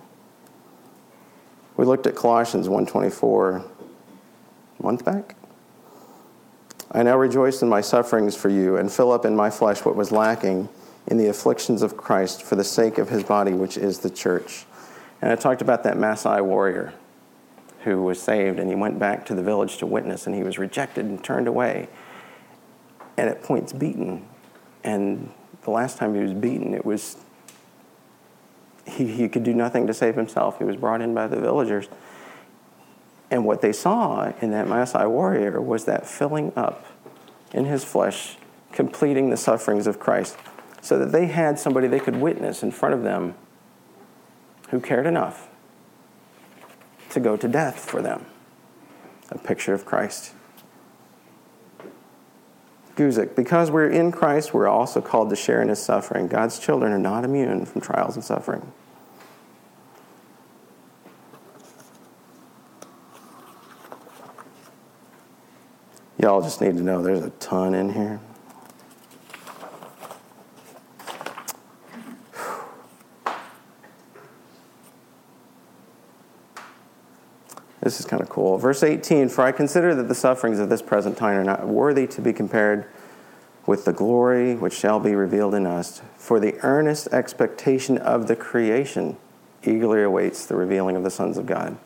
We 1.75 1.85
looked 1.85 2.05
at 2.05 2.15
Colossians 2.15 2.67
1.24 2.67 3.65
a 4.79 4.83
month 4.83 5.03
back. 5.03 5.35
I 6.91 7.03
now 7.03 7.17
rejoice 7.17 7.61
in 7.61 7.69
my 7.69 7.81
sufferings 7.81 8.35
for 8.35 8.49
you 8.49 8.77
and 8.77 8.91
fill 8.91 9.11
up 9.11 9.25
in 9.25 9.35
my 9.35 9.49
flesh 9.49 9.83
what 9.83 9.95
was 9.95 10.11
lacking 10.11 10.69
in 11.09 11.17
the 11.17 11.27
afflictions 11.27 11.81
of 11.81 11.97
Christ 11.97 12.43
for 12.43 12.55
the 12.55 12.63
sake 12.63 12.97
of 12.99 13.09
his 13.09 13.23
body, 13.23 13.51
which 13.51 13.77
is 13.77 13.99
the 13.99 14.09
church. 14.09 14.65
And 15.21 15.31
I 15.31 15.35
talked 15.35 15.61
about 15.61 15.83
that 15.83 15.97
Maasai 15.97 16.43
warrior 16.45 16.93
who 17.83 18.03
was 18.03 18.21
saved 18.21 18.59
and 18.59 18.69
he 18.69 18.75
went 18.75 18.99
back 18.99 19.25
to 19.25 19.35
the 19.35 19.41
village 19.41 19.77
to 19.77 19.85
witness 19.85 20.27
and 20.27 20.35
he 20.35 20.43
was 20.43 20.57
rejected 20.57 21.05
and 21.05 21.23
turned 21.23 21.47
away 21.47 21.87
and 23.17 23.27
at 23.27 23.41
points 23.41 23.73
beaten. 23.73 24.25
And 24.83 25.31
the 25.63 25.71
last 25.71 25.97
time 25.97 26.13
he 26.13 26.21
was 26.21 26.33
beaten, 26.33 26.73
it 26.73 26.85
was 26.85 27.17
he, 28.85 29.07
he 29.07 29.27
could 29.27 29.43
do 29.43 29.53
nothing 29.53 29.87
to 29.87 29.93
save 29.93 30.15
himself. 30.15 30.57
He 30.57 30.63
was 30.63 30.75
brought 30.75 31.01
in 31.01 31.13
by 31.13 31.27
the 31.27 31.39
villagers. 31.39 31.87
And 33.31 33.45
what 33.45 33.61
they 33.61 33.73
saw 33.73 34.31
in 34.41 34.51
that 34.51 34.67
Maasai 34.67 35.09
warrior 35.09 35.61
was 35.61 35.85
that 35.85 36.07
filling 36.07 36.53
up 36.55 36.85
in 37.51 37.65
his 37.65 37.83
flesh, 37.83 38.37
completing 38.71 39.29
the 39.29 39.37
sufferings 39.37 39.87
of 39.87 39.99
Christ, 39.99 40.37
so 40.81 40.97
that 40.99 41.11
they 41.11 41.27
had 41.27 41.59
somebody 41.59 41.87
they 41.87 41.99
could 41.99 42.15
witness 42.15 42.63
in 42.63 42.71
front 42.71 42.95
of 42.95 43.03
them 43.03 43.35
who 44.69 44.79
cared 44.79 45.05
enough 45.05 45.47
to 47.09 47.19
go 47.19 47.35
to 47.35 47.47
death 47.47 47.79
for 47.79 48.01
them. 48.01 48.25
A 49.31 49.37
picture 49.37 49.73
of 49.73 49.85
Christ. 49.85 50.33
Guzik, 52.95 53.35
because 53.35 53.71
we're 53.71 53.89
in 53.89 54.11
Christ, 54.11 54.53
we're 54.53 54.67
also 54.67 55.01
called 55.01 55.29
to 55.29 55.35
share 55.35 55.61
in 55.61 55.69
his 55.69 55.79
suffering. 55.79 56.27
God's 56.27 56.59
children 56.59 56.91
are 56.91 56.99
not 56.99 57.23
immune 57.23 57.65
from 57.65 57.81
trials 57.81 58.15
and 58.15 58.23
suffering. 58.23 58.71
Y'all 66.21 66.41
just 66.41 66.59
need 66.59 66.75
to 66.75 66.83
know 66.83 67.01
there's 67.01 67.23
a 67.23 67.29
ton 67.31 67.73
in 67.73 67.93
here. 67.93 68.19
This 77.89 77.99
is 77.99 78.05
kind 78.05 78.21
of 78.21 78.29
cool. 78.29 78.59
Verse 78.59 78.83
18 78.83 79.29
For 79.29 79.43
I 79.43 79.51
consider 79.51 79.95
that 79.95 80.07
the 80.07 80.13
sufferings 80.13 80.59
of 80.59 80.69
this 80.69 80.79
present 80.79 81.17
time 81.17 81.39
are 81.39 81.43
not 81.43 81.67
worthy 81.67 82.05
to 82.05 82.21
be 82.21 82.33
compared 82.33 82.85
with 83.65 83.85
the 83.85 83.93
glory 83.93 84.53
which 84.53 84.73
shall 84.73 84.99
be 84.99 85.15
revealed 85.15 85.55
in 85.55 85.65
us. 85.65 86.03
For 86.15 86.39
the 86.39 86.55
earnest 86.61 87.07
expectation 87.07 87.97
of 87.97 88.27
the 88.27 88.35
creation 88.35 89.17
eagerly 89.63 90.03
awaits 90.03 90.45
the 90.45 90.55
revealing 90.55 90.97
of 90.97 91.03
the 91.03 91.09
sons 91.09 91.35
of 91.35 91.47
God. 91.47 91.79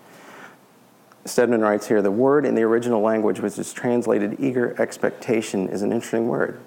Stedman 1.24 1.62
writes 1.62 1.88
here 1.88 2.02
the 2.02 2.12
word 2.12 2.46
in 2.46 2.56
the 2.56 2.64
original 2.64 3.00
language, 3.00 3.40
which 3.40 3.58
is 3.58 3.72
translated 3.72 4.36
eager 4.42 4.76
expectation, 4.82 5.70
is 5.70 5.84
an 5.84 5.94
interesting 5.94 6.28
word. 6.28 6.60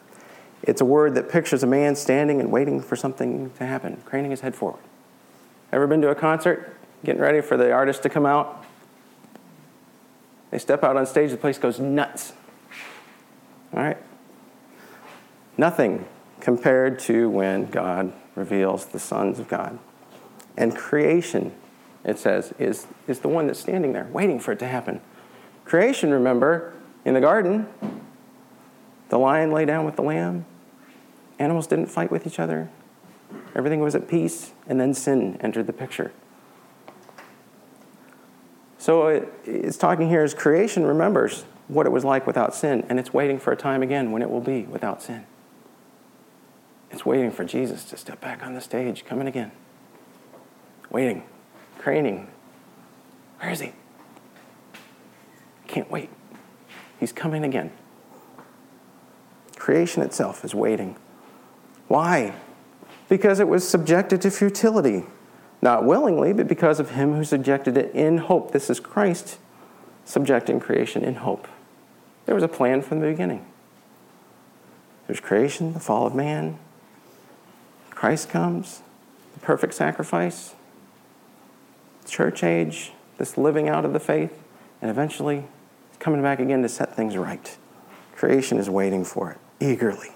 It's 0.62 0.81
a 0.81 0.87
word 0.87 1.14
that 1.16 1.29
pictures 1.29 1.62
a 1.62 1.66
man 1.66 1.94
standing 1.94 2.40
and 2.40 2.51
waiting 2.51 2.81
for 2.81 2.96
something 2.96 3.51
to 3.59 3.66
happen, 3.66 4.03
craning 4.07 4.31
his 4.31 4.40
head 4.40 4.55
forward. 4.55 4.81
Ever 5.72 5.87
been 5.87 6.01
to 6.01 6.09
a 6.09 6.14
concert, 6.14 6.75
getting 7.05 7.20
ready 7.20 7.42
for 7.42 7.59
the 7.59 7.70
artist 7.70 8.03
to 8.05 8.09
come 8.09 8.25
out? 8.25 8.62
They 10.57 10.61
step 10.61 10.85
out 10.85 10.97
on 10.97 11.05
stage, 11.05 11.33
the 11.33 11.37
place 11.37 11.59
goes 11.59 11.79
nuts. 11.79 12.33
All 13.75 13.83
right? 13.83 13.99
Nothing 15.59 16.07
compared 16.40 16.99
to 17.01 17.29
when 17.29 17.66
God 17.66 18.14
reveals 18.35 18.87
the 18.87 18.99
sons 18.99 19.38
of 19.38 19.49
God. 19.49 19.79
And 20.57 20.75
creation, 20.75 21.53
it 22.05 22.19
says, 22.19 22.55
is, 22.59 22.87
is 23.07 23.21
the 23.21 23.29
one 23.29 23.49
that's 23.49 23.61
standing 23.61 23.92
there, 23.92 24.09
waiting 24.11 24.40
for 24.40 24.53
it 24.53 24.59
to 24.61 24.66
happen. 24.66 25.03
Creation, 25.66 26.11
remember, 26.11 26.73
in 27.05 27.12
the 27.12 27.21
garden, 27.21 27.69
the 29.11 29.19
lion 29.19 29.53
lay 29.53 29.66
down 29.66 29.85
with 29.85 29.97
the 29.97 30.03
lamb. 30.03 30.47
Animals 31.38 31.66
didn't 31.66 31.88
fight 31.88 32.11
with 32.11 32.27
each 32.27 32.38
other. 32.38 32.71
Everything 33.55 33.81
was 33.81 33.95
at 33.95 34.09
peace, 34.09 34.53
and 34.66 34.81
then 34.81 34.95
sin 34.95 35.37
entered 35.42 35.66
the 35.66 35.75
picture. 35.75 36.12
So 38.87 39.09
it, 39.09 39.33
it's 39.44 39.77
talking 39.77 40.09
here 40.09 40.22
as 40.22 40.33
creation 40.33 40.87
remembers 40.87 41.44
what 41.66 41.87
it 41.87 41.90
was 41.90 42.05
like 42.05 42.25
without 42.25 42.55
sin, 42.55 42.87
and 42.88 43.01
it's 43.01 43.12
waiting 43.12 43.40
for 43.40 43.53
a 43.53 43.57
time 43.57 43.83
again 43.83 44.12
when 44.12 44.22
it 44.22 44.31
will 44.31 44.40
be 44.40 44.62
without 44.62 45.03
sin. 45.03 45.27
It's 46.92 47.05
waiting 47.05 47.33
for 47.33 47.44
Jesus 47.44 47.83
to 47.87 47.96
step 47.96 48.20
back 48.20 48.46
on 48.46 48.55
the 48.55 48.61
stage, 48.61 49.05
coming 49.05 49.27
again. 49.27 49.51
Waiting, 50.88 51.25
craning. 51.81 52.29
Where 53.40 53.51
is 53.51 53.59
he? 53.59 53.72
Can't 55.66 55.90
wait. 55.90 56.09
He's 57.01 57.12
coming 57.12 57.42
again. 57.42 57.72
Creation 59.57 60.01
itself 60.01 60.44
is 60.44 60.55
waiting. 60.55 60.94
Why? 61.88 62.37
Because 63.09 63.40
it 63.40 63.49
was 63.49 63.68
subjected 63.68 64.20
to 64.20 64.31
futility. 64.31 65.07
Not 65.66 65.83
willingly, 65.83 66.33
but 66.33 66.46
because 66.46 66.79
of 66.79 66.90
him 66.90 67.16
who 67.16 67.24
subjected 67.24 67.76
it 67.76 67.92
in 67.92 68.18
hope. 68.18 68.52
This 68.52 68.70
is 68.70 68.79
Christ 68.79 69.37
subjecting 70.05 70.61
creation 70.61 71.02
in 71.02 71.16
hope. 71.16 71.48
There 72.24 72.37
was 72.37 72.44
a 72.44 72.48
plan 72.48 72.83
from 72.83 73.00
the 73.00 73.09
beginning. 73.09 73.44
There's 75.09 75.18
creation, 75.18 75.72
the 75.72 75.81
fall 75.81 76.07
of 76.07 76.14
man. 76.14 76.61
Christ 77.90 78.31
comes, 78.31 78.83
the 79.35 79.40
perfect 79.40 79.74
sacrifice, 79.74 80.55
church 82.07 82.44
age, 82.44 82.92
this 83.18 83.37
living 83.37 83.68
out 83.68 83.85
of 83.85 83.92
the 83.92 83.98
faith, 83.98 84.40
and 84.81 84.88
eventually 84.88 85.46
coming 85.98 86.22
back 86.22 86.38
again 86.38 86.62
to 86.62 86.68
set 86.68 86.94
things 86.94 87.16
right. 87.16 87.57
Creation 88.14 88.59
is 88.59 88.70
waiting 88.70 89.05
for 89.05 89.33
it 89.33 89.38
eagerly. 89.59 90.11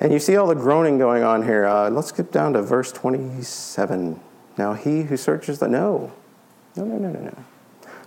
And 0.00 0.12
you 0.12 0.18
see 0.18 0.36
all 0.36 0.46
the 0.46 0.54
groaning 0.54 0.96
going 0.96 1.22
on 1.22 1.44
here. 1.44 1.66
Uh, 1.66 1.90
let's 1.90 2.10
get 2.10 2.32
down 2.32 2.54
to 2.54 2.62
verse 2.62 2.90
27. 2.90 4.18
Now, 4.56 4.72
he 4.72 5.02
who 5.02 5.16
searches 5.16 5.58
the. 5.58 5.68
No. 5.68 6.12
No, 6.74 6.84
no, 6.84 6.96
no, 6.96 7.10
no, 7.10 7.20
no. 7.20 7.38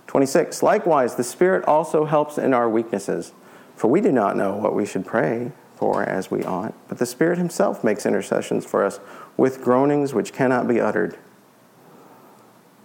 26. 0.08 0.62
Likewise, 0.62 1.14
the 1.14 1.24
Spirit 1.24 1.64
also 1.66 2.04
helps 2.04 2.36
in 2.36 2.52
our 2.52 2.68
weaknesses, 2.68 3.32
for 3.76 3.88
we 3.88 4.00
do 4.00 4.10
not 4.10 4.36
know 4.36 4.56
what 4.56 4.74
we 4.74 4.84
should 4.84 5.06
pray 5.06 5.52
for 5.76 6.02
as 6.02 6.30
we 6.30 6.44
ought, 6.44 6.74
but 6.88 6.98
the 6.98 7.06
Spirit 7.06 7.38
Himself 7.38 7.82
makes 7.82 8.06
intercessions 8.06 8.64
for 8.64 8.84
us 8.84 9.00
with 9.36 9.62
groanings 9.62 10.14
which 10.14 10.32
cannot 10.32 10.68
be 10.68 10.80
uttered. 10.80 11.16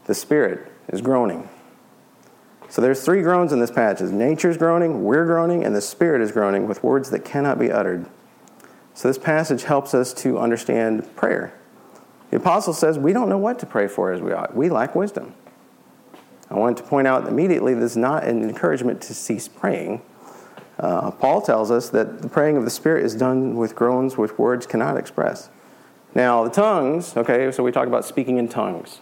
The 0.05 0.15
Spirit 0.15 0.71
is 0.87 1.01
groaning. 1.01 1.49
So 2.67 2.81
there's 2.81 3.03
three 3.03 3.21
groans 3.21 3.51
in 3.51 3.59
this 3.59 3.71
passage. 3.71 4.11
Nature's 4.11 4.57
groaning, 4.57 5.03
we're 5.03 5.25
groaning, 5.25 5.63
and 5.63 5.75
the 5.75 5.81
Spirit 5.81 6.21
is 6.21 6.31
groaning 6.31 6.67
with 6.67 6.83
words 6.83 7.09
that 7.11 7.23
cannot 7.23 7.59
be 7.59 7.71
uttered. 7.71 8.07
So 8.99 9.07
this 9.07 9.17
passage 9.17 9.63
helps 9.63 9.93
us 9.93 10.13
to 10.15 10.37
understand 10.37 11.15
prayer. 11.15 11.53
The 12.31 12.35
apostle 12.35 12.73
says 12.73 12.99
we 12.99 13.13
don't 13.13 13.29
know 13.29 13.37
what 13.37 13.57
to 13.59 13.65
pray 13.65 13.87
for 13.87 14.11
as 14.11 14.19
we 14.19 14.33
ought. 14.33 14.53
We 14.53 14.69
lack 14.69 14.93
wisdom. 14.93 15.35
I 16.49 16.55
wanted 16.55 16.75
to 16.79 16.83
point 16.83 17.07
out 17.07 17.25
immediately 17.25 17.73
this 17.73 17.91
is 17.91 17.97
not 17.97 18.25
an 18.25 18.43
encouragement 18.43 18.99
to 19.03 19.13
cease 19.13 19.47
praying. 19.47 20.01
Uh, 20.77 21.11
Paul 21.11 21.41
tells 21.41 21.71
us 21.71 21.87
that 21.91 22.21
the 22.21 22.27
praying 22.27 22.57
of 22.57 22.65
the 22.65 22.69
Spirit 22.69 23.05
is 23.05 23.15
done 23.15 23.55
with 23.55 23.73
groans 23.73 24.17
which 24.17 24.37
words 24.37 24.67
cannot 24.67 24.97
express. 24.97 25.47
Now, 26.13 26.43
the 26.43 26.49
tongues, 26.49 27.15
okay, 27.15 27.53
so 27.53 27.63
we 27.63 27.71
talk 27.71 27.87
about 27.87 28.03
speaking 28.03 28.35
in 28.35 28.49
tongues. 28.49 28.99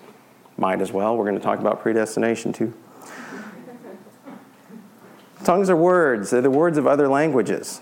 Might 0.58 0.80
as 0.80 0.92
well. 0.92 1.18
We're 1.18 1.26
going 1.26 1.40
to 1.40 1.44
talk 1.44 1.58
about 1.58 1.82
predestination 1.82 2.54
too. 2.54 2.72
tongues 5.44 5.72
are 5.72 5.76
words, 5.76 6.30
they're 6.30 6.42
the 6.42 6.52
words 6.52 6.78
of 6.78 6.86
other 6.86 7.08
languages. 7.08 7.82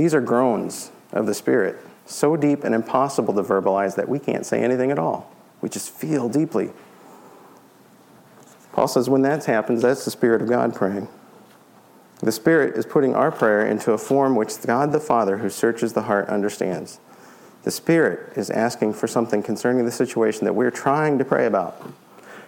These 0.00 0.14
are 0.14 0.22
groans 0.22 0.90
of 1.12 1.26
the 1.26 1.34
Spirit, 1.34 1.76
so 2.06 2.34
deep 2.34 2.64
and 2.64 2.74
impossible 2.74 3.34
to 3.34 3.42
verbalize 3.42 3.96
that 3.96 4.08
we 4.08 4.18
can't 4.18 4.46
say 4.46 4.62
anything 4.62 4.90
at 4.90 4.98
all. 4.98 5.30
We 5.60 5.68
just 5.68 5.90
feel 5.90 6.30
deeply. 6.30 6.70
Paul 8.72 8.88
says 8.88 9.10
when 9.10 9.20
that 9.20 9.44
happens, 9.44 9.82
that's 9.82 10.06
the 10.06 10.10
Spirit 10.10 10.40
of 10.40 10.48
God 10.48 10.74
praying. 10.74 11.06
The 12.20 12.32
Spirit 12.32 12.78
is 12.78 12.86
putting 12.86 13.14
our 13.14 13.30
prayer 13.30 13.66
into 13.66 13.92
a 13.92 13.98
form 13.98 14.36
which 14.36 14.62
God 14.62 14.92
the 14.92 15.00
Father, 15.00 15.36
who 15.36 15.50
searches 15.50 15.92
the 15.92 16.04
heart, 16.04 16.30
understands. 16.30 16.98
The 17.64 17.70
Spirit 17.70 18.38
is 18.38 18.48
asking 18.48 18.94
for 18.94 19.06
something 19.06 19.42
concerning 19.42 19.84
the 19.84 19.92
situation 19.92 20.46
that 20.46 20.54
we're 20.54 20.70
trying 20.70 21.18
to 21.18 21.26
pray 21.26 21.44
about. 21.44 21.78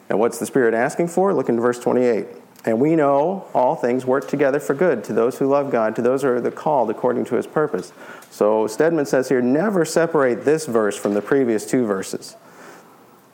Now, 0.09 0.17
what's 0.17 0.38
the 0.38 0.47
Spirit 0.47 0.73
asking 0.73 1.09
for? 1.09 1.35
Look 1.35 1.51
into 1.51 1.61
verse 1.61 1.79
28. 1.79 2.29
And 2.64 2.79
we 2.79 2.94
know 2.94 3.48
all 3.55 3.75
things 3.75 4.07
work 4.07 4.29
together 4.29 4.61
for 4.61 4.75
good 4.75 5.03
to 5.05 5.12
those 5.12 5.38
who 5.38 5.48
love 5.48 5.70
God, 5.70 5.96
to 5.96 6.03
those 6.03 6.22
who 6.22 6.29
are 6.29 6.40
the 6.40 6.53
called 6.53 6.90
according 6.90 7.25
to 7.27 7.35
his 7.35 7.46
purpose. 7.46 7.92
So 8.31 8.66
Stedman 8.68 9.07
says 9.07 9.29
here 9.29 9.42
never 9.42 9.85
separate 9.85 10.44
this 10.44 10.66
verse 10.66 10.96
from 10.96 11.14
the 11.14 11.22
previous 11.22 11.66
two 11.66 11.85
verses. 11.85 12.37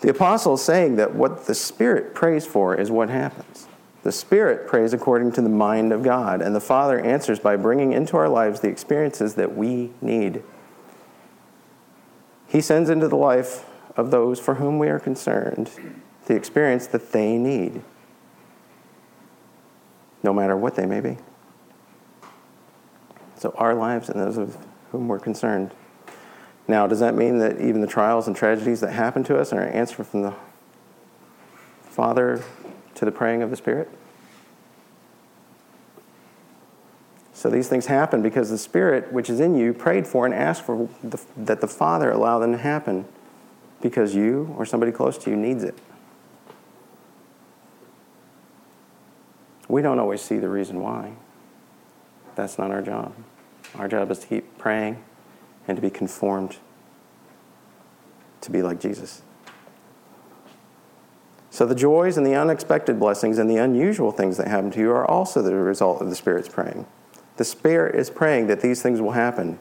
The 0.01 0.11
apostle 0.11 0.55
is 0.55 0.65
saying 0.65 0.97
that 0.97 1.15
what 1.15 1.47
the 1.47 1.55
Spirit 1.55 2.15
prays 2.15 2.47
for 2.47 2.75
is 2.75 2.91
what 2.91 3.11
happens. 3.11 3.67
The 4.03 4.13
Spirit 4.13 4.67
prays 4.67 4.95
according 4.95 5.33
to 5.33 5.43
the 5.43 5.49
mind 5.49 5.93
of 5.93 6.03
God, 6.03 6.41
and 6.41 6.55
the 6.55 6.61
Father 6.61 6.99
answers 6.99 7.41
by 7.41 7.57
bringing 7.57 7.93
into 7.93 8.17
our 8.17 8.29
lives 8.29 8.61
the 8.61 8.69
experiences 8.69 9.35
that 9.35 9.57
we 9.57 9.91
need. 10.01 10.43
He 12.47 12.63
sends 12.63 12.89
into 12.89 13.09
the 13.09 13.17
life 13.17 13.67
of 13.97 14.11
those 14.11 14.41
for 14.41 14.55
whom 14.55 14.79
we 14.79 14.89
are 14.89 15.01
concerned 15.01 15.71
the 16.27 16.35
experience 16.35 16.87
that 16.87 17.13
they 17.13 17.37
need 17.37 17.83
no 20.23 20.33
matter 20.33 20.57
what 20.57 20.75
they 20.75 20.87
may 20.87 21.01
be. 21.01 21.17
So, 23.37 23.55
our 23.57 23.75
lives 23.75 24.09
and 24.09 24.21
those 24.21 24.37
of 24.37 24.57
whom 24.91 25.09
we're 25.09 25.21
concerned. 25.21 25.73
Now, 26.67 26.87
does 26.87 27.01
that 27.01 27.15
mean 27.15 27.39
that 27.39 27.61
even 27.61 27.81
the 27.81 27.87
trials 27.87 28.27
and 28.27 28.37
tragedies 28.37 28.81
that 28.81 28.93
happen 28.93 29.25
to 29.25 29.39
us 29.39 29.53
are 29.53 29.61
an 29.61 29.73
answer 29.73 30.05
from 30.05 30.23
the 30.23 30.35
Father 31.83 32.43
to 32.95 33.05
the 33.05 33.13
praying 33.13 33.43
of 33.43 33.51
the 33.51 33.57
Spirit? 33.57 33.89
So 37.33 37.49
these 37.49 37.69
things 37.69 37.87
happen 37.87 38.21
because 38.21 38.51
the 38.51 38.59
Spirit, 38.59 39.13
which 39.13 39.31
is 39.31 39.39
in 39.39 39.55
you, 39.55 39.73
prayed 39.73 40.09
for 40.09 40.27
and 40.27 40.35
asked 40.35 40.65
for 40.65 40.89
the, 41.05 41.21
that 41.37 41.61
the 41.61 41.69
Father 41.69 42.11
allow 42.11 42.41
them 42.41 42.51
to 42.51 42.59
happen 42.59 43.07
because 43.81 44.15
you 44.15 44.53
or 44.59 44.67
somebody 44.67 44.91
close 44.91 45.17
to 45.19 45.31
you 45.31 45.37
needs 45.37 45.63
it. 45.63 45.79
We 49.69 49.83
don't 49.83 49.99
always 49.99 50.23
see 50.23 50.39
the 50.39 50.49
reason 50.49 50.81
why. 50.81 51.13
That's 52.35 52.59
not 52.59 52.71
our 52.71 52.83
job. 52.83 53.15
Our 53.77 53.87
job 53.87 54.11
is 54.11 54.19
to 54.21 54.27
keep 54.27 54.59
praying 54.59 55.03
and 55.67 55.77
to 55.77 55.83
be 55.83 55.91
conformed 55.91 56.57
to 58.41 58.51
be 58.51 58.63
like 58.63 58.81
Jesus. 58.81 59.23
So, 61.51 61.67
the 61.67 61.75
joys 61.75 62.17
and 62.17 62.27
the 62.27 62.35
unexpected 62.35 63.01
blessings 63.01 63.39
and 63.39 63.51
the 63.51 63.57
unusual 63.57 64.13
things 64.13 64.37
that 64.37 64.49
happen 64.49 64.71
to 64.73 64.79
you 64.81 64.91
are 64.91 65.09
also 65.09 65.43
the 65.43 65.55
result 65.55 66.01
of 66.01 66.09
the 66.09 66.15
Spirit's 66.15 66.49
praying. 66.49 66.87
The 67.37 67.45
Spirit 67.45 67.95
is 67.95 68.11
praying 68.11 68.47
that 68.47 68.61
these 68.61 68.83
things 68.83 69.01
will 69.01 69.13
happen. 69.13 69.59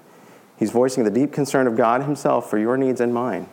He's 0.57 0.71
voicing 0.71 1.03
the 1.03 1.11
deep 1.11 1.31
concern 1.31 1.65
of 1.65 1.75
God 1.75 2.03
Himself 2.03 2.49
for 2.49 2.57
your 2.57 2.77
needs 2.77 3.01
and 3.01 3.13
mine. 3.13 3.49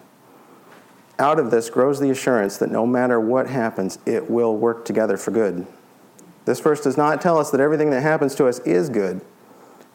Out 1.18 1.38
of 1.38 1.50
this 1.50 1.70
grows 1.70 2.00
the 2.00 2.10
assurance 2.10 2.58
that 2.58 2.70
no 2.70 2.86
matter 2.86 3.20
what 3.20 3.48
happens, 3.48 3.98
it 4.04 4.28
will 4.28 4.56
work 4.56 4.84
together 4.84 5.16
for 5.16 5.30
good. 5.30 5.66
This 6.44 6.60
verse 6.60 6.80
does 6.80 6.96
not 6.96 7.20
tell 7.20 7.38
us 7.38 7.50
that 7.50 7.60
everything 7.60 7.90
that 7.90 8.02
happens 8.02 8.34
to 8.36 8.46
us 8.46 8.58
is 8.60 8.88
good. 8.88 9.20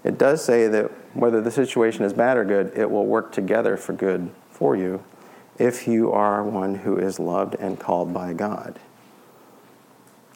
It 0.04 0.18
does 0.18 0.44
say 0.44 0.68
that 0.68 0.92
whether 1.14 1.42
the 1.42 1.52
situation 1.52 2.04
is 2.04 2.14
bad 2.14 2.38
or 2.38 2.46
good, 2.46 2.72
it 2.76 2.90
will 2.90 3.06
work 3.06 3.32
together 3.32 3.78
for 3.78 3.94
good 3.94 4.32
for 4.50 4.76
you 4.76 5.04
if 5.58 5.88
you 5.88 6.12
are 6.12 6.44
one 6.44 6.76
who 6.76 6.98
is 6.98 7.20
loved 7.20 7.56
and 7.56 7.80
called 7.80 8.14
by 8.14 8.34
God. 8.34 8.80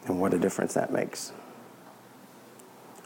And 0.06 0.20
what 0.20 0.34
a 0.34 0.38
difference 0.38 0.74
that 0.74 0.92
makes. 0.92 1.32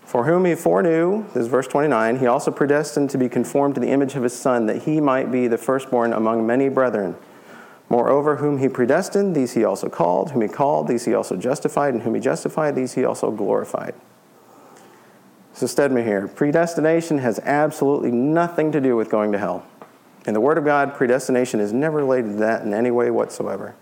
For 0.04 0.24
whom 0.24 0.46
he 0.46 0.56
foreknew, 0.56 1.26
this 1.34 1.44
is 1.44 1.48
verse 1.48 1.68
29, 1.68 2.20
he 2.20 2.26
also 2.26 2.50
predestined 2.50 3.10
to 3.12 3.18
be 3.18 3.30
conformed 3.30 3.76
to 3.76 3.82
the 3.82 3.90
image 3.90 4.16
of 4.16 4.24
his 4.24 4.34
Son, 4.34 4.66
that 4.66 4.84
he 4.84 5.00
might 5.00 5.32
be 5.32 5.48
the 5.48 5.58
firstborn 5.58 6.14
among 6.14 6.48
many 6.48 6.70
brethren. 6.70 7.16
Moreover, 7.90 8.38
whom 8.38 8.58
he 8.58 8.68
predestined, 8.68 9.36
these 9.36 9.54
he 9.54 9.64
also 9.64 9.88
called. 9.90 10.32
Whom 10.32 10.42
he 10.42 10.48
called, 10.48 10.88
these 10.88 11.06
he 11.06 11.14
also 11.14 11.38
justified. 11.38 11.94
And 11.94 12.04
whom 12.04 12.16
he 12.16 12.22
justified, 12.22 12.76
these 12.76 12.94
he 12.94 13.06
also 13.06 13.32
glorified. 13.32 13.96
So, 15.54 15.66
Stedman 15.66 16.06
here 16.06 16.28
predestination 16.28 17.20
has 17.20 17.40
absolutely 17.40 18.12
nothing 18.12 18.72
to 18.74 18.82
do 18.82 18.96
with 18.96 19.10
going 19.10 19.32
to 19.32 19.40
hell. 19.40 19.66
In 20.28 20.34
the 20.34 20.42
Word 20.42 20.58
of 20.58 20.66
God, 20.66 20.94
predestination 20.94 21.62
is 21.62 21.72
never 21.72 22.00
related 22.00 22.34
to 22.34 22.38
that 22.40 22.64
in 22.64 22.74
any 22.74 22.92
way 22.92 23.10
whatsoever. 23.10 23.76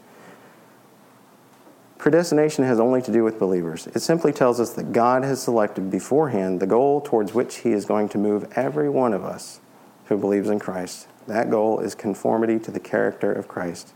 Predestination 1.98 2.64
has 2.66 2.80
only 2.80 3.02
to 3.02 3.12
do 3.12 3.24
with 3.24 3.40
believers. 3.40 3.88
It 3.88 4.02
simply 4.02 4.32
tells 4.32 4.60
us 4.60 4.74
that 4.74 4.94
God 4.94 5.24
has 5.24 5.42
selected 5.42 5.90
beforehand 5.90 6.60
the 6.60 6.68
goal 6.68 7.02
towards 7.02 7.34
which 7.34 7.58
He 7.58 7.72
is 7.72 7.84
going 7.84 8.10
to 8.10 8.20
move 8.20 8.48
every 8.56 8.90
one 8.90 9.12
of 9.12 9.26
us 9.26 9.60
who 10.06 10.18
believes 10.18 10.48
in 10.48 10.60
Christ. 10.60 11.08
That 11.26 11.50
goal 11.50 11.80
is 11.80 11.96
conformity 11.96 12.60
to 12.60 12.70
the 12.70 12.80
character 12.80 13.34
of 13.34 13.48
Christ. 13.48 13.95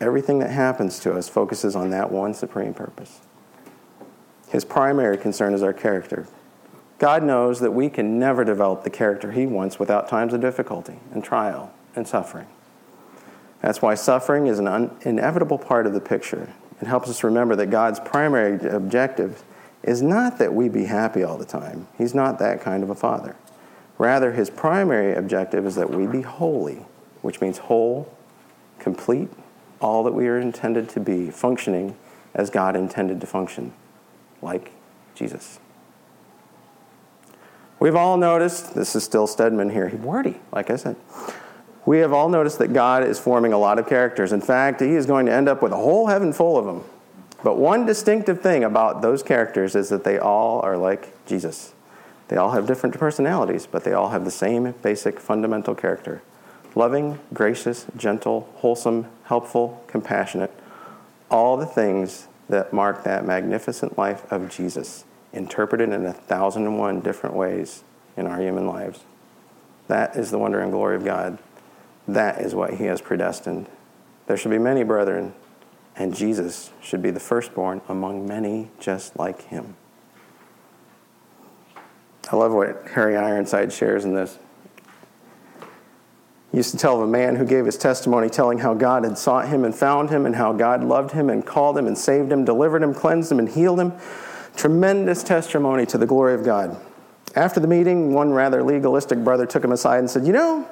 Everything 0.00 0.38
that 0.38 0.50
happens 0.50 0.98
to 1.00 1.14
us 1.14 1.28
focuses 1.28 1.74
on 1.74 1.90
that 1.90 2.10
one 2.10 2.34
supreme 2.34 2.72
purpose. 2.72 3.20
His 4.48 4.64
primary 4.64 5.18
concern 5.18 5.54
is 5.54 5.62
our 5.62 5.72
character. 5.72 6.26
God 6.98 7.22
knows 7.22 7.60
that 7.60 7.72
we 7.72 7.88
can 7.88 8.18
never 8.18 8.44
develop 8.44 8.82
the 8.82 8.90
character 8.90 9.32
He 9.32 9.46
wants 9.46 9.78
without 9.78 10.08
times 10.08 10.32
of 10.32 10.40
difficulty 10.40 10.98
and 11.12 11.22
trial 11.22 11.72
and 11.94 12.06
suffering. 12.06 12.46
That's 13.60 13.82
why 13.82 13.94
suffering 13.94 14.46
is 14.46 14.58
an 14.58 14.68
un- 14.68 14.96
inevitable 15.02 15.58
part 15.58 15.86
of 15.86 15.92
the 15.92 16.00
picture. 16.00 16.52
It 16.80 16.86
helps 16.86 17.08
us 17.08 17.24
remember 17.24 17.56
that 17.56 17.66
God's 17.66 17.98
primary 18.00 18.68
objective 18.68 19.42
is 19.82 20.00
not 20.00 20.38
that 20.38 20.54
we 20.54 20.68
be 20.68 20.84
happy 20.84 21.22
all 21.22 21.38
the 21.38 21.44
time. 21.44 21.88
He's 21.96 22.14
not 22.14 22.38
that 22.38 22.60
kind 22.60 22.82
of 22.82 22.90
a 22.90 22.94
father. 22.94 23.36
Rather, 23.96 24.32
his 24.32 24.48
primary 24.48 25.14
objective 25.14 25.66
is 25.66 25.74
that 25.74 25.90
we 25.90 26.06
be 26.06 26.22
holy, 26.22 26.84
which 27.22 27.40
means 27.40 27.58
whole, 27.58 28.12
complete, 28.78 29.28
all 29.80 30.02
that 30.04 30.12
we 30.12 30.26
are 30.28 30.38
intended 30.38 30.88
to 30.90 31.00
be, 31.00 31.30
functioning 31.30 31.96
as 32.34 32.50
God 32.50 32.76
intended 32.76 33.20
to 33.20 33.26
function, 33.26 33.72
like 34.42 34.72
Jesus. 35.14 35.60
We've 37.80 37.94
all 37.94 38.16
noticed, 38.16 38.74
this 38.74 38.96
is 38.96 39.04
still 39.04 39.26
Stedman 39.26 39.70
here, 39.70 39.88
wordy, 40.02 40.40
like 40.52 40.70
I 40.70 40.76
said. 40.76 40.96
We 41.86 41.98
have 41.98 42.12
all 42.12 42.28
noticed 42.28 42.58
that 42.58 42.72
God 42.72 43.04
is 43.04 43.18
forming 43.18 43.52
a 43.52 43.58
lot 43.58 43.78
of 43.78 43.88
characters. 43.88 44.32
In 44.32 44.40
fact, 44.40 44.80
He 44.80 44.94
is 44.94 45.06
going 45.06 45.26
to 45.26 45.32
end 45.32 45.48
up 45.48 45.62
with 45.62 45.72
a 45.72 45.76
whole 45.76 46.08
heaven 46.08 46.32
full 46.32 46.58
of 46.58 46.64
them. 46.64 46.84
But 47.44 47.56
one 47.56 47.86
distinctive 47.86 48.40
thing 48.40 48.64
about 48.64 49.00
those 49.00 49.22
characters 49.22 49.76
is 49.76 49.88
that 49.90 50.02
they 50.02 50.18
all 50.18 50.60
are 50.60 50.76
like 50.76 51.24
Jesus. 51.24 51.72
They 52.26 52.36
all 52.36 52.50
have 52.50 52.66
different 52.66 52.98
personalities, 52.98 53.66
but 53.66 53.84
they 53.84 53.92
all 53.92 54.10
have 54.10 54.24
the 54.24 54.30
same 54.30 54.72
basic 54.82 55.20
fundamental 55.20 55.74
character 55.74 56.20
loving, 56.74 57.18
gracious, 57.32 57.86
gentle, 57.96 58.48
wholesome, 58.56 59.06
helpful, 59.24 59.82
compassionate. 59.86 60.52
All 61.30 61.56
the 61.56 61.66
things 61.66 62.28
that 62.48 62.72
mark 62.72 63.04
that 63.04 63.26
magnificent 63.26 63.98
life 63.98 64.30
of 64.32 64.48
Jesus, 64.48 65.04
interpreted 65.32 65.90
in 65.90 66.06
a 66.06 66.12
thousand 66.12 66.66
and 66.66 66.78
one 66.78 67.00
different 67.00 67.36
ways 67.36 67.84
in 68.16 68.26
our 68.26 68.40
human 68.40 68.66
lives. 68.66 69.00
That 69.86 70.16
is 70.16 70.30
the 70.30 70.38
wonder 70.38 70.60
and 70.60 70.72
glory 70.72 70.96
of 70.96 71.04
God. 71.04 71.38
That 72.06 72.40
is 72.40 72.54
what 72.54 72.74
He 72.74 72.84
has 72.84 73.00
predestined. 73.00 73.66
There 74.26 74.36
should 74.36 74.50
be 74.50 74.58
many 74.58 74.82
brethren, 74.82 75.34
and 75.96 76.14
Jesus 76.14 76.70
should 76.80 77.02
be 77.02 77.10
the 77.10 77.20
firstborn 77.20 77.80
among 77.88 78.26
many 78.26 78.70
just 78.80 79.18
like 79.18 79.42
Him. 79.42 79.76
I 82.30 82.36
love 82.36 82.52
what 82.52 82.88
Harry 82.94 83.16
Ironside 83.16 83.72
shares 83.72 84.04
in 84.04 84.14
this. 84.14 84.38
Used 86.52 86.70
to 86.70 86.78
tell 86.78 86.96
of 86.96 87.02
a 87.02 87.06
man 87.06 87.36
who 87.36 87.44
gave 87.44 87.66
his 87.66 87.76
testimony 87.76 88.30
telling 88.30 88.58
how 88.58 88.72
God 88.72 89.04
had 89.04 89.18
sought 89.18 89.48
him 89.48 89.64
and 89.64 89.74
found 89.74 90.08
him, 90.08 90.24
and 90.24 90.36
how 90.36 90.52
God 90.52 90.82
loved 90.82 91.12
him 91.12 91.28
and 91.28 91.44
called 91.44 91.76
him 91.76 91.86
and 91.86 91.96
saved 91.96 92.32
him, 92.32 92.44
delivered 92.44 92.82
him, 92.82 92.94
cleansed 92.94 93.30
him, 93.30 93.38
and 93.38 93.48
healed 93.48 93.78
him. 93.78 93.92
Tremendous 94.56 95.22
testimony 95.22 95.84
to 95.86 95.98
the 95.98 96.06
glory 96.06 96.34
of 96.34 96.44
God. 96.44 96.80
After 97.36 97.60
the 97.60 97.68
meeting, 97.68 98.14
one 98.14 98.32
rather 98.32 98.62
legalistic 98.62 99.22
brother 99.22 99.44
took 99.44 99.62
him 99.62 99.72
aside 99.72 99.98
and 99.98 100.10
said, 100.10 100.26
You 100.26 100.32
know, 100.32 100.68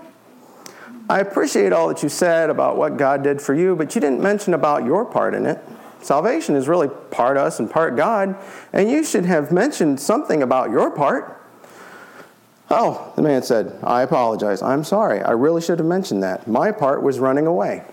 I 1.09 1.21
appreciate 1.21 1.73
all 1.73 1.89
that 1.89 2.03
you 2.03 2.09
said 2.09 2.51
about 2.51 2.77
what 2.77 2.97
God 2.97 3.23
did 3.23 3.41
for 3.41 3.55
you, 3.55 3.77
but 3.77 3.95
you 3.95 4.01
didn't 4.01 4.21
mention 4.21 4.55
about 4.55 4.85
your 4.85 5.05
part 5.05 5.35
in 5.35 5.45
it. 5.45 5.63
Salvation 6.01 6.57
is 6.57 6.69
really 6.69 6.89
part 7.11 7.37
us 7.37 7.61
and 7.61 7.71
part 7.71 7.97
God, 7.97 8.37
and 8.73 8.91
you 8.91 9.05
should 9.05 9.25
have 9.25 9.53
mentioned 9.53 10.01
something 10.01 10.43
about 10.43 10.71
your 10.71 10.91
part. 10.91 11.36
Oh, 12.71 13.13
the 13.15 13.23
man 13.23 13.43
said, 13.43 13.79
I 13.83 14.03
apologize. 14.03 14.61
I'm 14.61 14.83
sorry. 14.83 15.23
I 15.23 15.33
really 15.33 15.63
should 15.63 15.79
have 15.79 15.87
mentioned 15.87 16.23
that. 16.23 16.49
My 16.49 16.73
part 16.73 17.03
was 17.03 17.21
running 17.21 17.47
away. 17.47 17.85